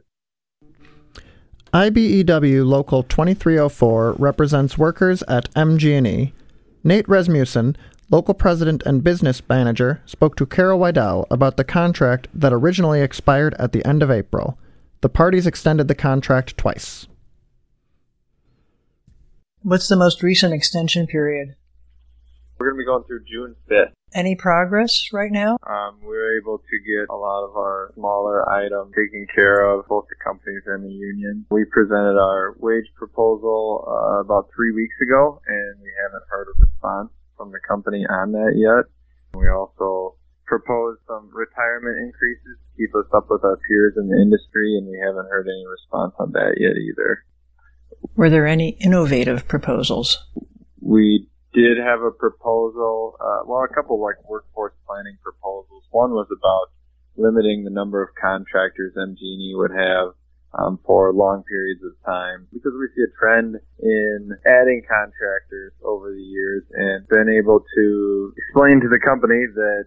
IBEW 1.77 2.65
Local 2.65 3.03
2304 3.03 4.13
represents 4.13 4.79
workers 4.79 5.21
at 5.27 5.53
MG&E. 5.53 6.33
Nate 6.83 7.07
Rasmussen, 7.07 7.77
local 8.09 8.33
president 8.33 8.81
and 8.87 9.03
business 9.03 9.43
manager, 9.47 10.01
spoke 10.07 10.35
to 10.37 10.47
Carol 10.47 10.79
Weidel 10.79 11.27
about 11.29 11.55
the 11.55 11.63
contract 11.63 12.29
that 12.33 12.51
originally 12.51 13.01
expired 13.01 13.53
at 13.59 13.73
the 13.73 13.85
end 13.85 14.01
of 14.01 14.09
April. 14.09 14.57
The 15.01 15.09
parties 15.09 15.45
extended 15.45 15.87
the 15.87 15.93
contract 15.93 16.57
twice. 16.57 17.07
What's 19.61 19.87
the 19.87 19.95
most 19.95 20.23
recent 20.23 20.55
extension 20.55 21.05
period? 21.05 21.57
We're 22.57 22.71
going 22.71 22.77
to 22.77 22.81
be 22.81 22.85
going 22.87 23.03
through 23.03 23.23
June 23.25 23.55
5th. 23.69 23.91
Any 24.13 24.35
progress 24.35 25.11
right 25.11 25.31
now? 25.31 25.57
Um, 25.67 25.99
we 26.01 26.15
were 26.15 26.37
able 26.39 26.59
to 26.59 26.77
get 26.79 27.09
a 27.09 27.15
lot 27.15 27.43
of 27.43 27.57
our 27.57 27.91
smaller 27.95 28.49
items 28.49 28.95
taken 28.95 29.27
care 29.33 29.67
of, 29.67 29.85
both 29.87 30.05
the 30.07 30.15
companies 30.23 30.63
and 30.65 30.85
the 30.85 30.93
union. 30.93 31.45
We 31.51 31.65
presented 31.65 32.17
our 32.17 32.55
wage 32.59 32.87
proposal 32.95 33.83
uh, 33.85 34.21
about 34.21 34.49
three 34.55 34.71
weeks 34.71 34.95
ago, 35.01 35.41
and 35.45 35.81
we 35.81 35.91
haven't 36.01 36.23
heard 36.29 36.47
a 36.47 36.59
response 36.59 37.09
from 37.35 37.51
the 37.51 37.59
company 37.67 38.05
on 38.09 38.31
that 38.31 38.53
yet. 38.55 38.89
We 39.37 39.49
also 39.49 40.15
proposed 40.45 41.01
some 41.05 41.29
retirement 41.33 41.97
increases 41.99 42.57
to 42.63 42.77
keep 42.77 42.95
us 42.95 43.05
up 43.13 43.27
with 43.29 43.43
our 43.43 43.59
peers 43.67 43.95
in 43.97 44.07
the 44.07 44.15
industry, 44.21 44.77
and 44.77 44.87
we 44.87 44.97
haven't 44.97 45.29
heard 45.29 45.47
any 45.47 45.65
response 45.67 46.13
on 46.17 46.31
that 46.31 46.55
yet 46.57 46.77
either. 46.77 47.25
Were 48.15 48.29
there 48.29 48.47
any 48.47 48.69
innovative 48.79 49.47
proposals? 49.47 50.25
We 50.79 51.27
did 51.57 51.81
have 51.81 52.05
a 52.05 52.11
proposal, 52.11 53.17
uh, 53.19 53.41
well, 53.49 53.65
a 53.65 53.73
couple 53.73 53.99
like 53.99 54.21
workforce 54.29 54.77
planning 54.85 55.17
proposals. 55.23 55.83
One 55.89 56.11
was 56.11 56.27
about 56.29 56.69
limiting 57.17 57.63
the 57.63 57.73
number 57.73 58.03
of 58.03 58.13
contractors 58.13 58.93
MG&E 58.93 59.53
would 59.57 59.71
have 59.73 60.13
um, 60.53 60.77
for 60.85 61.11
long 61.11 61.41
periods 61.49 61.81
of 61.81 61.97
time 62.05 62.47
because 62.53 62.73
we 62.77 62.85
see 62.93 63.01
a 63.01 63.11
trend 63.17 63.57
in 63.81 64.37
adding 64.45 64.85
contractors 64.85 65.73
over 65.83 66.13
the 66.13 66.21
years 66.21 66.63
and 66.77 67.07
been 67.09 67.27
able 67.27 67.65
to 67.75 68.33
explain 68.37 68.79
to 68.79 68.87
the 68.87 69.01
company 69.01 69.49
that 69.55 69.85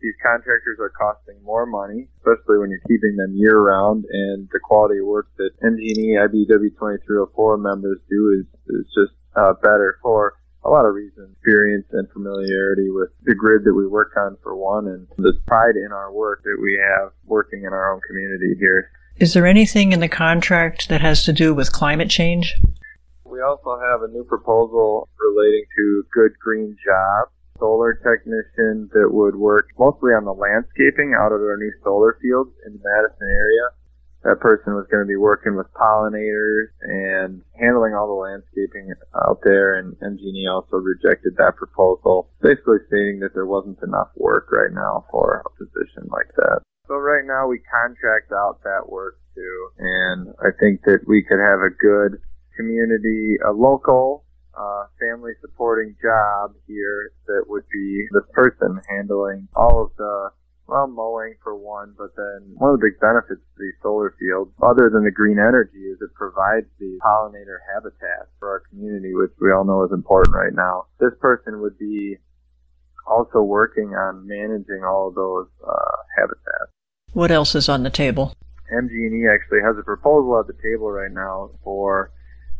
these 0.00 0.16
contractors 0.24 0.80
are 0.80 0.90
costing 0.96 1.36
more 1.44 1.66
money, 1.66 2.08
especially 2.18 2.56
when 2.56 2.70
you're 2.70 2.88
keeping 2.88 3.14
them 3.16 3.36
year 3.36 3.60
round, 3.60 4.04
and 4.10 4.48
the 4.50 4.58
quality 4.64 4.98
of 4.98 5.06
work 5.06 5.28
that 5.36 5.50
MG&E 5.62 6.16
IBEW 6.16 6.72
2304 6.74 7.58
members 7.58 8.00
do 8.08 8.40
is, 8.40 8.46
is 8.80 8.86
just 8.96 9.12
uh, 9.36 9.52
better 9.62 9.98
for 10.02 10.34
a 10.64 10.70
lot 10.70 10.84
of 10.84 10.94
reasons. 10.94 11.30
Experience 11.32 11.86
and 11.92 12.08
familiarity 12.10 12.90
with 12.90 13.10
the 13.24 13.34
grid 13.34 13.64
that 13.64 13.74
we 13.74 13.86
work 13.86 14.12
on 14.16 14.36
for 14.42 14.56
one, 14.56 14.86
and 14.86 15.06
the 15.18 15.32
pride 15.46 15.76
in 15.76 15.92
our 15.92 16.12
work 16.12 16.42
that 16.44 16.58
we 16.60 16.78
have 16.80 17.12
working 17.26 17.64
in 17.64 17.72
our 17.72 17.92
own 17.92 18.00
community 18.06 18.54
here. 18.58 18.90
Is 19.16 19.34
there 19.34 19.46
anything 19.46 19.92
in 19.92 20.00
the 20.00 20.08
contract 20.08 20.88
that 20.88 21.00
has 21.00 21.24
to 21.24 21.32
do 21.32 21.54
with 21.54 21.72
climate 21.72 22.08
change? 22.08 22.56
We 23.24 23.40
also 23.40 23.78
have 23.80 24.02
a 24.02 24.08
new 24.08 24.24
proposal 24.24 25.08
relating 25.20 25.64
to 25.76 26.04
good 26.12 26.32
green 26.38 26.76
jobs. 26.84 27.30
Solar 27.58 27.94
technician 27.94 28.90
that 28.92 29.08
would 29.12 29.36
work 29.36 29.68
mostly 29.78 30.10
on 30.12 30.24
the 30.24 30.32
landscaping 30.32 31.14
out 31.16 31.30
of 31.30 31.40
our 31.40 31.56
new 31.56 31.72
solar 31.84 32.18
fields 32.20 32.50
in 32.66 32.72
the 32.72 32.80
Madison 32.82 33.28
area. 33.28 33.70
That 34.24 34.40
person 34.40 34.74
was 34.74 34.86
going 34.90 35.02
to 35.02 35.08
be 35.08 35.16
working 35.16 35.56
with 35.56 35.66
pollinators 35.74 36.70
and 36.82 37.42
handling 37.58 37.94
all 37.94 38.06
the 38.06 38.22
landscaping 38.22 38.94
out 39.14 39.40
there, 39.42 39.78
and 39.78 39.96
MG&E 39.98 40.46
also 40.46 40.76
rejected 40.76 41.34
that 41.38 41.56
proposal, 41.56 42.30
basically 42.40 42.78
stating 42.86 43.18
that 43.20 43.34
there 43.34 43.46
wasn't 43.46 43.82
enough 43.82 44.10
work 44.14 44.50
right 44.52 44.72
now 44.72 45.04
for 45.10 45.42
a 45.44 45.50
position 45.58 46.08
like 46.10 46.30
that. 46.36 46.62
So 46.86 46.94
right 46.94 47.24
now 47.24 47.48
we 47.48 47.58
contract 47.66 48.32
out 48.32 48.62
that 48.62 48.88
work 48.88 49.18
too, 49.34 49.68
and 49.78 50.34
I 50.38 50.50
think 50.58 50.82
that 50.84 51.00
we 51.06 51.22
could 51.22 51.40
have 51.40 51.60
a 51.60 51.70
good 51.70 52.20
community, 52.56 53.38
a 53.44 53.50
local 53.50 54.24
uh, 54.54 54.84
family 55.00 55.32
supporting 55.40 55.96
job 56.02 56.54
here 56.66 57.12
that 57.26 57.44
would 57.48 57.64
be 57.72 58.06
this 58.12 58.28
person 58.32 58.80
handling 58.88 59.48
all 59.56 59.82
of 59.82 59.90
the 59.96 60.30
well 60.72 60.86
mowing 60.88 61.34
for 61.42 61.54
one, 61.54 61.94
but 61.98 62.16
then 62.16 62.56
one 62.56 62.72
of 62.72 62.80
the 62.80 62.86
big 62.88 62.98
benefits 62.98 63.44
of 63.44 63.58
these 63.60 63.76
solar 63.82 64.16
fields, 64.18 64.50
other 64.62 64.88
than 64.88 65.04
the 65.04 65.10
green 65.10 65.38
energy, 65.38 65.84
is 65.92 66.00
it 66.00 66.14
provides 66.14 66.66
the 66.80 66.98
pollinator 67.04 67.60
habitat 67.68 68.32
for 68.38 68.48
our 68.48 68.62
community, 68.70 69.12
which 69.14 69.32
we 69.38 69.52
all 69.52 69.64
know 69.64 69.84
is 69.84 69.92
important 69.92 70.34
right 70.34 70.54
now. 70.54 70.86
This 70.98 71.12
person 71.20 71.60
would 71.60 71.78
be 71.78 72.16
also 73.06 73.42
working 73.42 73.92
on 73.92 74.26
managing 74.26 74.82
all 74.82 75.08
of 75.08 75.14
those 75.14 75.48
uh, 75.60 75.96
habitats. 76.16 76.72
What 77.12 77.30
else 77.30 77.54
is 77.54 77.68
on 77.68 77.82
the 77.82 77.90
table? 77.90 78.32
MG&E 78.72 79.28
actually 79.28 79.60
has 79.60 79.76
a 79.76 79.82
proposal 79.82 80.40
at 80.40 80.46
the 80.46 80.56
table 80.62 80.90
right 80.90 81.12
now 81.12 81.50
for 81.62 82.10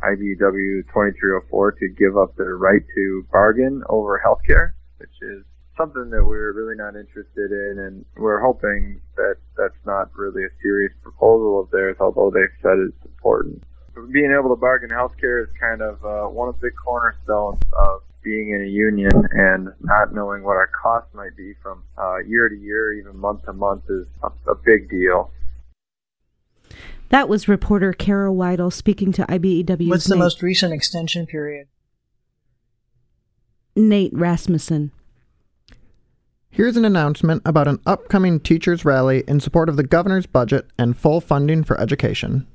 IBEW 0.05 0.85
2304 0.93 1.73
to 1.73 1.89
give 1.97 2.19
up 2.19 2.37
their 2.37 2.59
right 2.59 2.83
to 2.95 3.27
bargain 3.33 3.83
over 3.89 4.21
healthcare, 4.21 4.73
which 4.99 5.17
is 5.23 5.42
something 5.77 6.11
that 6.11 6.25
we're 6.25 6.53
really 6.53 6.77
not 6.77 6.97
interested 6.97 7.51
in, 7.51 7.79
and 7.79 8.05
we're 8.17 8.41
hoping 8.41 9.01
that 9.17 9.37
that's 9.57 9.79
not 9.87 10.11
really 10.17 10.45
a 10.45 10.49
serious 10.63 10.93
proposal 11.03 11.61
of 11.61 11.71
theirs, 11.71 11.97
although 12.01 12.31
they've 12.31 12.57
said 12.63 12.79
it's 12.79 13.05
important. 13.05 13.63
Being 14.11 14.33
able 14.33 14.51
to 14.51 14.57
bargain 14.57 14.91
healthcare 14.91 15.43
is 15.43 15.51
kind 15.59 15.83
of 15.83 16.05
uh, 16.05 16.29
one 16.29 16.49
of 16.49 16.59
the 16.61 16.71
cornerstones 16.71 17.59
of 17.73 18.03
being 18.23 18.51
in 18.51 18.63
a 18.63 18.69
union 18.69 19.11
and 19.33 19.69
not 19.81 20.15
knowing 20.15 20.43
what 20.43 20.57
our 20.57 20.69
costs 20.69 21.13
might 21.15 21.37
be 21.37 21.55
from 21.63 21.83
uh, 21.99 22.19
year 22.19 22.49
to 22.49 22.57
year, 22.57 22.93
even 22.95 23.17
month 23.17 23.45
to 23.45 23.53
month, 23.53 23.83
is 23.89 24.07
a, 24.23 24.51
a 24.51 24.55
big 24.55 24.89
deal. 24.89 25.31
That 27.11 27.29
was 27.29 27.49
reporter 27.49 27.93
Carol 27.93 28.35
Weidel 28.35 28.73
speaking 28.73 29.13
to 29.13 29.27
IBEW. 29.27 29.89
What's 29.89 30.07
the 30.07 30.15
Nate, 30.15 30.23
most 30.23 30.43
recent 30.43 30.73
extension 30.73 31.27
period? 31.27 31.69
Nate 33.77 34.15
Rasmussen. 34.15 34.93
Here's 36.55 36.77
an 36.77 36.85
announcement 36.85 37.41
about 37.47 37.67
an 37.67 37.81
upcoming 37.87 38.39
teachers' 38.39 38.85
rally 38.85 39.25
in 39.27 39.41
support 39.41 39.71
of 39.71 39.77
the 39.77 39.83
governor's 39.83 40.27
budget 40.27 40.67
and 40.79 40.95
full 40.95 41.23
funding 41.23 41.65
for 41.65 41.81
education. 41.81 42.47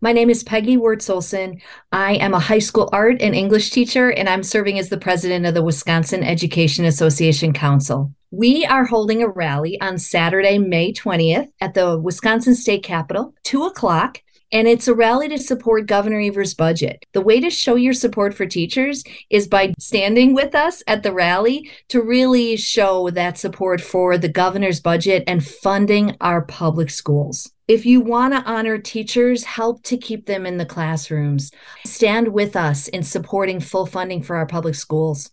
My 0.00 0.12
name 0.12 0.30
is 0.30 0.44
Peggy 0.44 0.76
Wirtz 0.76 1.10
Olson. 1.10 1.60
I 1.90 2.14
am 2.14 2.32
a 2.32 2.38
high 2.38 2.60
school 2.60 2.88
art 2.92 3.20
and 3.20 3.34
English 3.34 3.70
teacher, 3.70 4.08
and 4.12 4.28
I'm 4.28 4.44
serving 4.44 4.78
as 4.78 4.88
the 4.88 4.98
president 4.98 5.46
of 5.46 5.54
the 5.54 5.64
Wisconsin 5.64 6.22
Education 6.22 6.84
Association 6.84 7.52
Council. 7.52 8.14
We 8.30 8.64
are 8.66 8.84
holding 8.84 9.20
a 9.20 9.28
rally 9.28 9.80
on 9.80 9.98
Saturday, 9.98 10.56
May 10.58 10.92
20th 10.92 11.48
at 11.60 11.74
the 11.74 11.98
Wisconsin 11.98 12.54
State 12.54 12.84
Capitol, 12.84 13.34
2 13.42 13.64
o'clock. 13.64 14.22
And 14.52 14.66
it's 14.66 14.88
a 14.88 14.94
rally 14.94 15.28
to 15.28 15.38
support 15.38 15.86
Governor 15.86 16.20
Evers' 16.20 16.54
budget. 16.54 17.06
The 17.12 17.20
way 17.20 17.40
to 17.40 17.50
show 17.50 17.76
your 17.76 17.92
support 17.92 18.34
for 18.34 18.46
teachers 18.46 19.04
is 19.30 19.46
by 19.46 19.74
standing 19.78 20.34
with 20.34 20.54
us 20.54 20.82
at 20.88 21.04
the 21.04 21.12
rally 21.12 21.70
to 21.88 22.02
really 22.02 22.56
show 22.56 23.10
that 23.10 23.38
support 23.38 23.80
for 23.80 24.18
the 24.18 24.28
governor's 24.28 24.80
budget 24.80 25.22
and 25.28 25.46
funding 25.46 26.16
our 26.20 26.42
public 26.42 26.90
schools. 26.90 27.50
If 27.68 27.86
you 27.86 28.00
want 28.00 28.34
to 28.34 28.42
honor 28.50 28.78
teachers, 28.78 29.44
help 29.44 29.84
to 29.84 29.96
keep 29.96 30.26
them 30.26 30.44
in 30.44 30.56
the 30.58 30.66
classrooms. 30.66 31.52
Stand 31.86 32.28
with 32.28 32.56
us 32.56 32.88
in 32.88 33.04
supporting 33.04 33.60
full 33.60 33.86
funding 33.86 34.22
for 34.22 34.34
our 34.34 34.46
public 34.46 34.74
schools. 34.74 35.30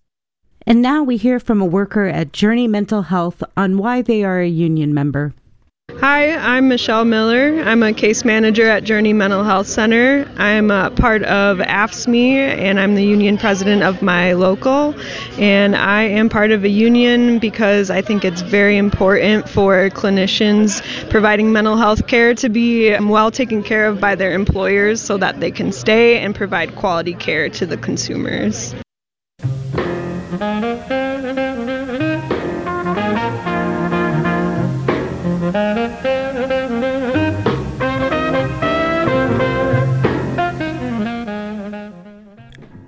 And 0.67 0.81
now 0.81 1.01
we 1.01 1.17
hear 1.17 1.39
from 1.39 1.61
a 1.61 1.65
worker 1.65 2.05
at 2.05 2.33
Journey 2.33 2.67
Mental 2.67 3.01
Health 3.01 3.41
on 3.55 3.79
why 3.79 4.03
they 4.03 4.23
are 4.23 4.41
a 4.41 4.47
union 4.47 4.93
member. 4.93 5.33
Hi, 5.99 6.35
I'm 6.35 6.67
Michelle 6.67 7.05
Miller. 7.05 7.59
I'm 7.63 7.81
a 7.81 7.91
case 7.91 8.23
manager 8.23 8.69
at 8.69 8.83
Journey 8.83 9.13
Mental 9.13 9.43
Health 9.43 9.65
Center. 9.65 10.29
I'm 10.37 10.69
a 10.69 10.91
part 10.91 11.23
of 11.23 11.57
AFSCME 11.57 12.35
and 12.35 12.79
I'm 12.79 12.93
the 12.93 13.03
union 13.03 13.37
president 13.39 13.81
of 13.81 14.03
my 14.03 14.33
local. 14.33 14.93
And 15.39 15.75
I 15.75 16.03
am 16.03 16.29
part 16.29 16.51
of 16.51 16.63
a 16.63 16.69
union 16.69 17.39
because 17.39 17.89
I 17.89 18.03
think 18.03 18.23
it's 18.23 18.41
very 18.41 18.77
important 18.77 19.49
for 19.49 19.89
clinicians 19.89 20.83
providing 21.09 21.51
mental 21.51 21.77
health 21.77 22.05
care 22.05 22.35
to 22.35 22.47
be 22.47 22.95
well 22.99 23.31
taken 23.31 23.63
care 23.63 23.87
of 23.87 23.99
by 23.99 24.13
their 24.13 24.33
employers 24.33 25.01
so 25.01 25.17
that 25.17 25.39
they 25.39 25.49
can 25.49 25.71
stay 25.71 26.19
and 26.19 26.35
provide 26.35 26.75
quality 26.75 27.15
care 27.15 27.49
to 27.49 27.65
the 27.65 27.77
consumers. 27.77 28.75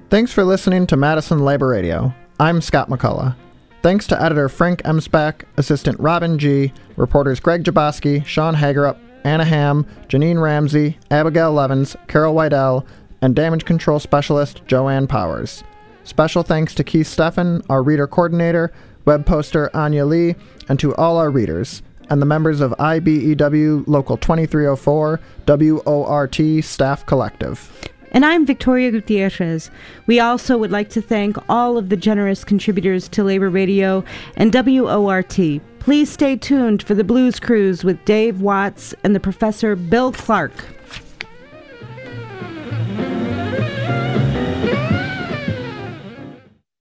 Thanks 0.09 0.33
for 0.33 0.43
listening 0.43 0.85
to 0.87 0.97
Madison 0.97 1.39
Labor 1.39 1.67
Radio. 1.67 2.13
I'm 2.39 2.61
Scott 2.61 2.89
McCullough. 2.89 3.35
Thanks 3.81 4.05
to 4.07 4.21
editor 4.21 4.49
Frank 4.49 4.83
Emspak, 4.83 5.43
assistant 5.57 5.99
Robin 5.99 6.37
G., 6.37 6.71
reporters 6.97 7.39
Greg 7.39 7.63
Jaboski, 7.63 8.25
Sean 8.25 8.55
Hagerup, 8.55 8.97
Anna 9.23 9.45
Ham, 9.45 9.87
Janine 10.07 10.41
Ramsey, 10.41 10.97
Abigail 11.09 11.53
Levins, 11.53 11.95
Carol 12.07 12.35
Weidel, 12.35 12.85
and 13.21 13.35
damage 13.35 13.65
control 13.65 13.99
specialist 13.99 14.61
Joanne 14.67 15.07
Powers. 15.07 15.63
Special 16.03 16.43
thanks 16.43 16.75
to 16.75 16.83
Keith 16.83 17.07
Steffen, 17.07 17.65
our 17.69 17.81
reader 17.81 18.05
coordinator, 18.05 18.71
web 19.05 19.25
poster 19.25 19.75
Anya 19.75 20.05
Lee, 20.05 20.35
and 20.67 20.79
to 20.79 20.93
all 20.95 21.17
our 21.17 21.31
readers, 21.31 21.81
and 22.09 22.21
the 22.21 22.25
members 22.25 22.61
of 22.61 22.71
IBEW 22.79 23.87
Local 23.87 24.17
2304 24.17 25.19
WORT 25.47 26.63
Staff 26.63 27.05
Collective. 27.05 27.89
And 28.11 28.25
I'm 28.25 28.45
Victoria 28.45 28.91
Gutierrez. 28.91 29.69
We 30.07 30.19
also 30.19 30.57
would 30.57 30.71
like 30.71 30.89
to 30.89 31.01
thank 31.01 31.37
all 31.47 31.77
of 31.77 31.89
the 31.89 31.97
generous 31.97 32.43
contributors 32.43 33.07
to 33.09 33.23
Labor 33.23 33.49
Radio 33.49 34.03
and 34.35 34.53
WORT. 34.53 35.61
Please 35.79 36.11
stay 36.11 36.35
tuned 36.35 36.81
for 36.81 36.95
the 36.95 37.03
Blues 37.03 37.39
Cruise 37.39 37.83
with 37.83 38.03
Dave 38.05 38.41
Watts 38.41 38.95
and 39.03 39.15
the 39.15 39.19
Professor 39.19 39.75
Bill 39.75 40.11
Clark. 40.11 40.53